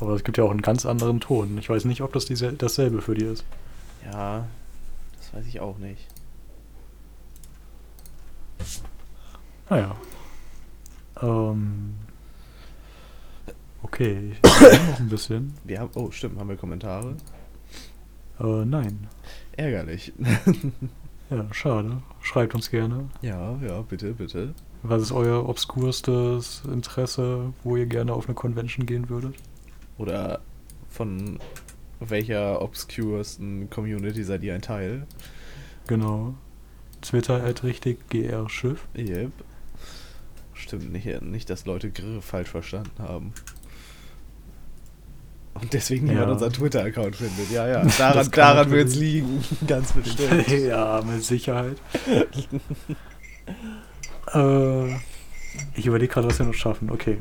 Aber 0.00 0.14
es 0.14 0.24
gibt 0.24 0.38
ja 0.38 0.44
auch 0.44 0.50
einen 0.50 0.62
ganz 0.62 0.86
anderen 0.86 1.20
Ton. 1.20 1.56
Ich 1.58 1.68
weiß 1.68 1.84
nicht, 1.84 2.00
ob 2.00 2.12
das 2.12 2.24
diese, 2.24 2.52
dasselbe 2.52 3.00
für 3.00 3.14
die 3.14 3.24
ist. 3.24 3.44
Ja, 4.10 4.46
das 5.16 5.34
weiß 5.34 5.46
ich 5.46 5.60
auch 5.60 5.78
nicht. 5.78 6.06
Naja. 9.70 9.96
Ähm. 11.22 11.94
Okay, 13.84 14.32
ich 14.32 14.38
ich 14.38 14.88
noch 14.88 14.98
ein 14.98 15.08
bisschen. 15.10 15.54
Wir 15.64 15.78
haben, 15.78 15.90
oh, 15.94 16.10
stimmt, 16.10 16.38
haben 16.40 16.48
wir 16.48 16.56
Kommentare? 16.56 17.16
Äh, 18.40 18.64
nein. 18.64 19.06
Ärgerlich. 19.56 20.12
Ja, 21.30 21.46
schade. 21.52 22.02
Schreibt 22.20 22.54
uns 22.54 22.70
gerne. 22.70 23.08
ja, 23.22 23.58
ja, 23.66 23.80
bitte, 23.80 24.12
bitte. 24.12 24.54
Was 24.82 25.00
ist 25.00 25.10
euer 25.10 25.48
obskurstes 25.48 26.62
Interesse, 26.70 27.54
wo 27.62 27.76
ihr 27.76 27.86
gerne 27.86 28.12
auf 28.12 28.26
eine 28.26 28.34
Convention 28.34 28.84
gehen 28.84 29.08
würdet? 29.08 29.34
Oder 29.96 30.42
von 30.90 31.38
welcher 31.98 32.60
obscuresten 32.60 33.70
Community 33.70 34.22
seid 34.22 34.42
ihr 34.42 34.54
ein 34.54 34.60
Teil? 34.60 35.06
Genau. 35.86 36.34
Twitter 37.00 37.42
at 37.42 37.64
richtig 37.64 38.06
gr 38.10 38.46
Schiff. 38.50 38.86
Yep. 38.94 39.32
Stimmt, 40.52 40.92
nicht, 40.92 41.22
nicht, 41.22 41.48
dass 41.48 41.64
Leute 41.64 41.90
Grille 41.90 42.20
falsch 42.20 42.50
verstanden 42.50 42.98
haben. 42.98 43.32
Und 45.54 45.72
deswegen 45.72 46.06
niemand 46.06 46.26
Ja. 46.26 46.32
unseren 46.32 46.52
Twitter-Account 46.52 47.16
findet. 47.16 47.50
Ja, 47.50 47.66
ja. 47.68 47.84
Daran, 47.98 48.30
daran 48.30 48.70
wird 48.70 48.88
es 48.88 48.96
liegen. 48.96 49.42
Ganz 49.66 49.92
bestimmt. 49.92 50.48
ja, 50.48 51.00
mit 51.02 51.22
Sicherheit. 51.22 51.76
äh, 54.34 54.94
ich 55.74 55.86
überlege 55.86 56.12
gerade, 56.12 56.26
was 56.26 56.38
wir 56.38 56.46
noch 56.46 56.54
schaffen. 56.54 56.90
Okay. 56.90 57.18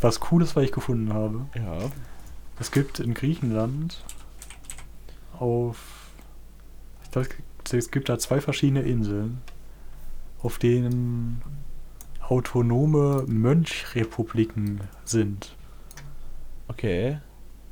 Was 0.00 0.20
Cooles, 0.20 0.56
was 0.56 0.64
ich 0.64 0.72
gefunden 0.72 1.12
habe. 1.12 1.46
ja. 1.56 1.78
Es 2.58 2.70
gibt 2.70 3.00
in 3.00 3.14
Griechenland 3.14 4.04
auf. 5.38 5.78
Ich 7.04 7.10
glaube, 7.10 7.28
es 7.72 7.90
gibt 7.90 8.10
da 8.10 8.18
zwei 8.18 8.42
verschiedene 8.42 8.82
Inseln, 8.82 9.40
auf 10.42 10.58
denen 10.58 11.40
autonome 12.20 13.24
Mönchrepubliken 13.26 14.82
sind. 15.06 15.56
Okay. 16.70 17.18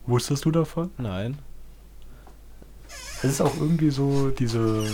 Wusstest 0.06 0.44
du 0.44 0.50
davon? 0.50 0.90
Nein. 0.98 1.38
Es 3.18 3.24
ist 3.24 3.40
auch 3.40 3.54
irgendwie 3.56 3.90
so 3.90 4.30
diese. 4.30 4.87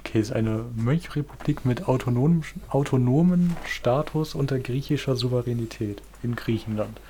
Okay, 0.00 0.18
es 0.18 0.30
ist 0.30 0.32
eine 0.32 0.64
Mönchrepublik 0.74 1.64
mit 1.64 1.86
autonomen, 1.86 2.42
autonomen 2.68 3.56
Status 3.64 4.34
unter 4.34 4.58
griechischer 4.58 5.14
Souveränität 5.14 6.02
in 6.24 6.34
Griechenland. 6.34 7.00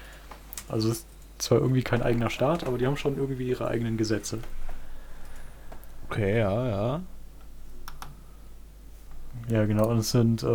Also 0.69 0.91
es 0.91 0.99
ist 0.99 1.07
zwar 1.39 1.61
irgendwie 1.61 1.83
kein 1.83 2.03
eigener 2.03 2.29
Staat, 2.29 2.67
aber 2.67 2.77
die 2.77 2.87
haben 2.87 2.99
schon 2.99 3.17
irgendwie 3.17 3.49
ihre 3.49 3.69
eigenen 3.69 3.97
Gesetze. 3.97 4.41
Okay, 6.11 6.41
ja, 6.41 6.69
ja. 6.69 7.03
Ja, 9.49 9.65
genau, 9.65 9.89
und 9.89 9.99
es 9.99 10.11
sind 10.11 10.43
äh, 10.43 10.47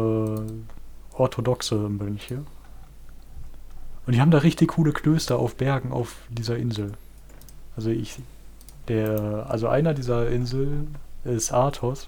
orthodoxe 1.13 1.75
Mönche. 1.75 2.45
Und 4.09 4.15
die 4.15 4.21
haben 4.21 4.31
da 4.31 4.39
richtig 4.39 4.69
coole 4.69 4.91
Klöster 4.91 5.37
auf 5.37 5.55
Bergen 5.55 5.91
auf 5.91 6.15
dieser 6.29 6.57
Insel. 6.57 6.93
Also 7.75 7.91
ich, 7.91 8.17
der, 8.87 9.45
also 9.47 9.67
einer 9.67 9.93
dieser 9.93 10.31
Inseln 10.31 10.95
ist 11.25 11.53
Athos. 11.53 12.07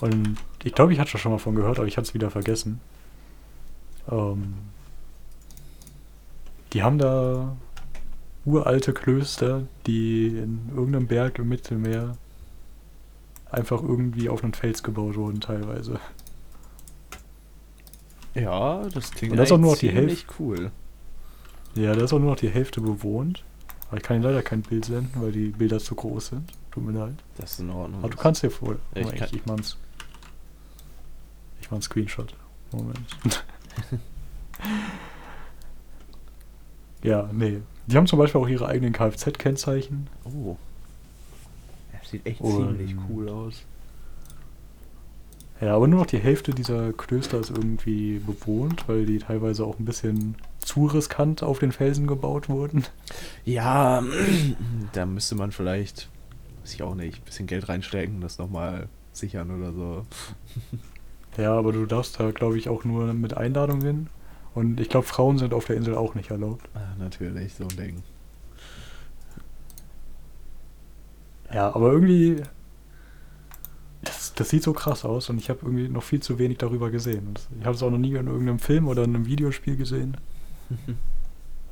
Und 0.00 0.36
ich 0.64 0.74
glaube, 0.74 0.92
ich 0.92 0.98
hatte 0.98 1.16
schon 1.16 1.30
mal 1.30 1.38
von 1.38 1.54
gehört, 1.54 1.78
aber 1.78 1.86
ich 1.86 1.96
hatte 1.96 2.08
es 2.08 2.14
wieder 2.14 2.32
vergessen. 2.32 2.80
Ähm, 4.10 4.54
die 6.72 6.82
haben 6.82 6.98
da 6.98 7.56
uralte 8.44 8.92
Klöster, 8.92 9.62
die 9.86 10.26
in 10.26 10.70
irgendeinem 10.74 11.06
Berg 11.06 11.38
im 11.38 11.50
Mittelmeer 11.50 12.16
einfach 13.48 13.80
irgendwie 13.80 14.28
auf 14.28 14.42
einen 14.42 14.54
Fels 14.54 14.82
gebaut 14.82 15.14
wurden 15.14 15.40
teilweise. 15.40 16.00
Ja, 18.34 18.82
das 18.88 19.10
klingt 19.10 19.32
Und 19.32 19.38
das 19.38 19.48
ist 19.48 19.52
auch 19.52 19.58
nur 19.58 19.72
noch 19.72 19.78
die 19.78 19.90
Hälfte. 19.90 20.16
ziemlich 20.16 20.26
cool. 20.40 20.70
Ja, 21.74 21.94
da 21.94 22.04
ist 22.04 22.12
auch 22.12 22.18
nur 22.18 22.30
noch 22.30 22.36
die 22.40 22.48
Hälfte 22.50 22.80
bewohnt. 22.80 23.44
Aber 23.88 23.98
ich 23.98 24.02
kann 24.02 24.16
Ihnen 24.16 24.24
leider 24.24 24.42
kein 24.42 24.62
Bild 24.62 24.84
senden, 24.86 25.20
weil 25.22 25.32
die 25.32 25.48
Bilder 25.48 25.78
zu 25.78 25.94
groß 25.94 26.28
sind. 26.28 26.50
Tut 26.70 26.84
mir 26.84 26.92
leid. 26.92 27.14
Das 27.36 27.52
ist 27.52 27.60
in 27.60 27.70
Ordnung. 27.70 28.00
Aber 28.00 28.08
du 28.10 28.16
kannst 28.16 28.42
dir 28.42 28.50
vor. 28.50 28.76
Ich 28.94 29.06
kann- 29.06 29.28
ich, 29.28 29.34
ich 29.34 29.46
mach's. 29.46 29.76
Ich 31.60 31.66
mach 31.70 31.72
einen 31.74 31.82
Screenshot. 31.82 32.34
Moment. 32.72 32.98
ja, 37.02 37.28
nee. 37.32 37.60
Die 37.86 37.96
haben 37.96 38.06
zum 38.06 38.18
Beispiel 38.18 38.40
auch 38.40 38.48
ihre 38.48 38.66
eigenen 38.66 38.92
Kfz-Kennzeichen. 38.92 40.06
Oh. 40.24 40.56
Das 41.92 42.10
sieht 42.10 42.24
echt 42.26 42.40
Und- 42.40 42.76
ziemlich 42.78 42.96
cool 43.10 43.28
aus. 43.28 43.62
Ja, 45.62 45.76
aber 45.76 45.86
nur 45.86 46.00
noch 46.00 46.06
die 46.06 46.18
Hälfte 46.18 46.50
dieser 46.52 46.92
Klöster 46.92 47.38
ist 47.38 47.50
irgendwie 47.50 48.18
bewohnt, 48.18 48.88
weil 48.88 49.06
die 49.06 49.18
teilweise 49.18 49.64
auch 49.64 49.78
ein 49.78 49.84
bisschen 49.84 50.34
zu 50.58 50.86
riskant 50.86 51.44
auf 51.44 51.60
den 51.60 51.70
Felsen 51.70 52.08
gebaut 52.08 52.48
wurden. 52.48 52.84
Ja, 53.44 54.02
da 54.92 55.06
müsste 55.06 55.36
man 55.36 55.52
vielleicht, 55.52 56.08
weiß 56.62 56.74
ich 56.74 56.82
auch 56.82 56.96
nicht, 56.96 57.18
ein 57.18 57.24
bisschen 57.24 57.46
Geld 57.46 57.68
reinstecken, 57.68 58.20
das 58.20 58.38
nochmal 58.38 58.88
sichern 59.12 59.56
oder 59.56 59.72
so. 59.72 60.06
Ja, 61.38 61.54
aber 61.54 61.72
du 61.72 61.86
darfst 61.86 62.20
da, 62.20 62.30
glaube 62.30 62.58
ich, 62.58 62.68
auch 62.68 62.84
nur 62.84 63.14
mit 63.14 63.34
Einladung 63.34 63.80
hin. 63.80 64.08
Und 64.54 64.78
ich 64.78 64.90
glaube, 64.90 65.06
Frauen 65.06 65.38
sind 65.38 65.54
auf 65.54 65.64
der 65.64 65.76
Insel 65.76 65.94
auch 65.94 66.14
nicht 66.14 66.30
erlaubt. 66.30 66.68
Ah, 66.74 66.94
natürlich, 66.98 67.54
so 67.54 67.64
ein 67.64 67.76
Ding. 67.78 68.02
Ja, 71.50 71.74
aber 71.74 71.90
irgendwie. 71.90 72.42
Das, 74.02 74.34
das 74.34 74.48
sieht 74.48 74.62
so 74.62 74.72
krass 74.72 75.04
aus 75.04 75.30
und 75.30 75.38
ich 75.38 75.48
habe 75.48 75.60
irgendwie 75.62 75.88
noch 75.88 76.02
viel 76.02 76.20
zu 76.20 76.38
wenig 76.38 76.58
darüber 76.58 76.90
gesehen. 76.90 77.34
Ich 77.58 77.64
habe 77.64 77.76
es 77.76 77.82
auch 77.82 77.90
noch 77.90 77.98
nie 77.98 78.14
in 78.14 78.26
irgendeinem 78.26 78.58
Film 78.58 78.88
oder 78.88 79.04
in 79.04 79.14
einem 79.14 79.26
Videospiel 79.26 79.76
gesehen. 79.76 80.16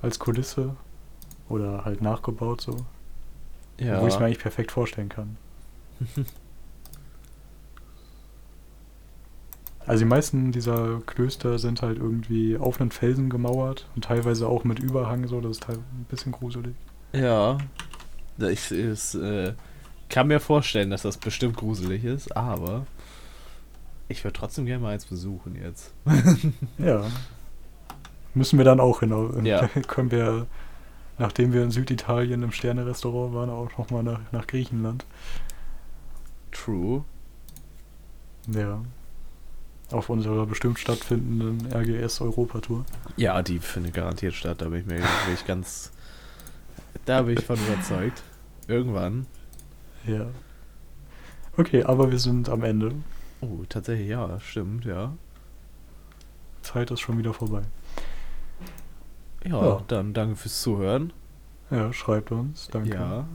Als 0.02 0.18
Kulisse. 0.18 0.76
Oder 1.48 1.84
halt 1.84 2.00
nachgebaut 2.00 2.60
so. 2.60 2.86
Ja. 3.78 4.00
Wo 4.00 4.06
ich 4.06 4.14
es 4.14 4.20
mir 4.20 4.26
eigentlich 4.26 4.38
perfekt 4.38 4.70
vorstellen 4.70 5.08
kann. 5.08 5.36
Also 9.86 10.04
die 10.04 10.08
meisten 10.08 10.52
dieser 10.52 11.00
Klöster 11.06 11.58
sind 11.58 11.82
halt 11.82 11.98
irgendwie 11.98 12.56
auf 12.56 12.80
einen 12.80 12.92
Felsen 12.92 13.28
gemauert 13.28 13.88
und 13.96 14.04
teilweise 14.04 14.46
auch 14.46 14.62
mit 14.62 14.78
Überhang 14.78 15.26
so, 15.26 15.40
das 15.40 15.58
ist 15.58 15.66
halt 15.66 15.78
ein 15.78 16.06
bisschen 16.08 16.30
gruselig. 16.30 16.76
Ja. 17.12 17.58
Ich 18.38 18.70
ist, 18.70 19.16
äh, 19.16 19.54
kann 20.10 20.26
mir 20.26 20.40
vorstellen, 20.40 20.90
dass 20.90 21.02
das 21.02 21.16
bestimmt 21.16 21.56
gruselig 21.56 22.04
ist, 22.04 22.36
aber 22.36 22.86
ich 24.08 24.24
würde 24.24 24.38
trotzdem 24.38 24.66
gerne 24.66 24.82
mal 24.82 24.92
eins 24.92 25.06
besuchen 25.06 25.56
jetzt. 25.56 25.94
Ja. 26.78 27.04
Müssen 28.34 28.58
wir 28.58 28.64
dann 28.64 28.78
auch 28.80 29.00
hin. 29.00 29.44
Ja. 29.44 29.66
Können 29.88 30.10
wir, 30.10 30.46
nachdem 31.18 31.52
wir 31.52 31.64
in 31.64 31.70
Süditalien 31.70 32.42
im 32.42 32.52
Sterne-Restaurant 32.52 33.34
waren, 33.34 33.50
auch 33.50 33.76
nochmal 33.76 34.02
nach, 34.04 34.20
nach 34.30 34.46
Griechenland. 34.46 35.04
True. 36.52 37.04
Ja. 38.46 38.82
Auf 39.90 40.08
unserer 40.10 40.46
bestimmt 40.46 40.78
stattfindenden 40.78 41.72
RGS 41.72 42.20
Europa-Tour. 42.20 42.84
Ja, 43.16 43.42
die 43.42 43.58
findet 43.58 43.94
garantiert 43.94 44.34
statt. 44.34 44.60
Da 44.60 44.68
bin 44.68 44.80
ich 44.80 44.86
mir 44.86 44.96
bin 44.96 45.34
ich 45.34 45.46
ganz. 45.46 45.90
Da 47.04 47.22
bin 47.22 47.36
ich 47.36 47.44
von 47.44 47.56
überzeugt. 47.56 48.22
Irgendwann. 48.68 49.26
Ja. 50.06 50.26
Okay, 51.56 51.84
aber 51.84 52.10
wir 52.10 52.18
sind 52.18 52.48
am 52.48 52.62
Ende. 52.64 52.92
Oh, 53.40 53.64
tatsächlich, 53.68 54.08
ja, 54.08 54.38
stimmt, 54.40 54.84
ja. 54.84 55.12
Zeit 56.62 56.90
ist 56.90 57.00
schon 57.00 57.18
wieder 57.18 57.32
vorbei. 57.34 57.62
Ja, 59.44 59.64
Ja. 59.64 59.82
dann 59.88 60.12
danke 60.12 60.36
fürs 60.36 60.60
Zuhören. 60.62 61.12
Ja, 61.70 61.92
schreibt 61.92 62.30
uns. 62.32 62.68
Danke. 62.68 62.94
Ja. 62.94 63.26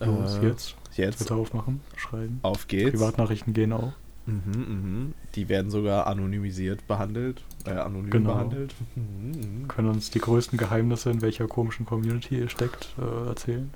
Los, 0.00 0.36
Äh, 0.38 0.48
jetzt. 0.48 0.76
Jetzt 0.96 1.18
Twitter 1.18 1.36
aufmachen, 1.36 1.80
schreiben. 1.96 2.40
auf 2.42 2.66
geht's. 2.68 2.90
Privatnachrichten 2.92 3.52
gehen 3.54 3.72
auch. 3.72 3.92
Mhm, 4.26 4.42
mhm. 4.52 5.14
Die 5.34 5.48
werden 5.48 5.70
sogar 5.70 6.06
anonymisiert 6.06 6.86
behandelt. 6.86 7.42
Äh, 7.64 7.70
anonym 7.72 8.10
Genau. 8.10 8.34
behandelt. 8.34 8.74
Mhm, 8.96 9.30
mhm. 9.62 9.68
Können 9.68 9.88
uns 9.88 10.10
die 10.10 10.18
größten 10.18 10.58
Geheimnisse, 10.58 11.10
in 11.10 11.22
welcher 11.22 11.46
komischen 11.48 11.86
Community 11.86 12.38
ihr 12.38 12.48
steckt, 12.48 12.94
äh, 12.98 13.28
erzählen. 13.28 13.70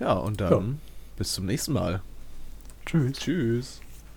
Ja, 0.00 0.14
und 0.14 0.40
dann 0.40 0.80
bis 1.16 1.32
zum 1.32 1.46
nächsten 1.46 1.72
Mal. 1.72 2.02
Tschüss. 2.86 3.18
Tschüss. 3.18 3.80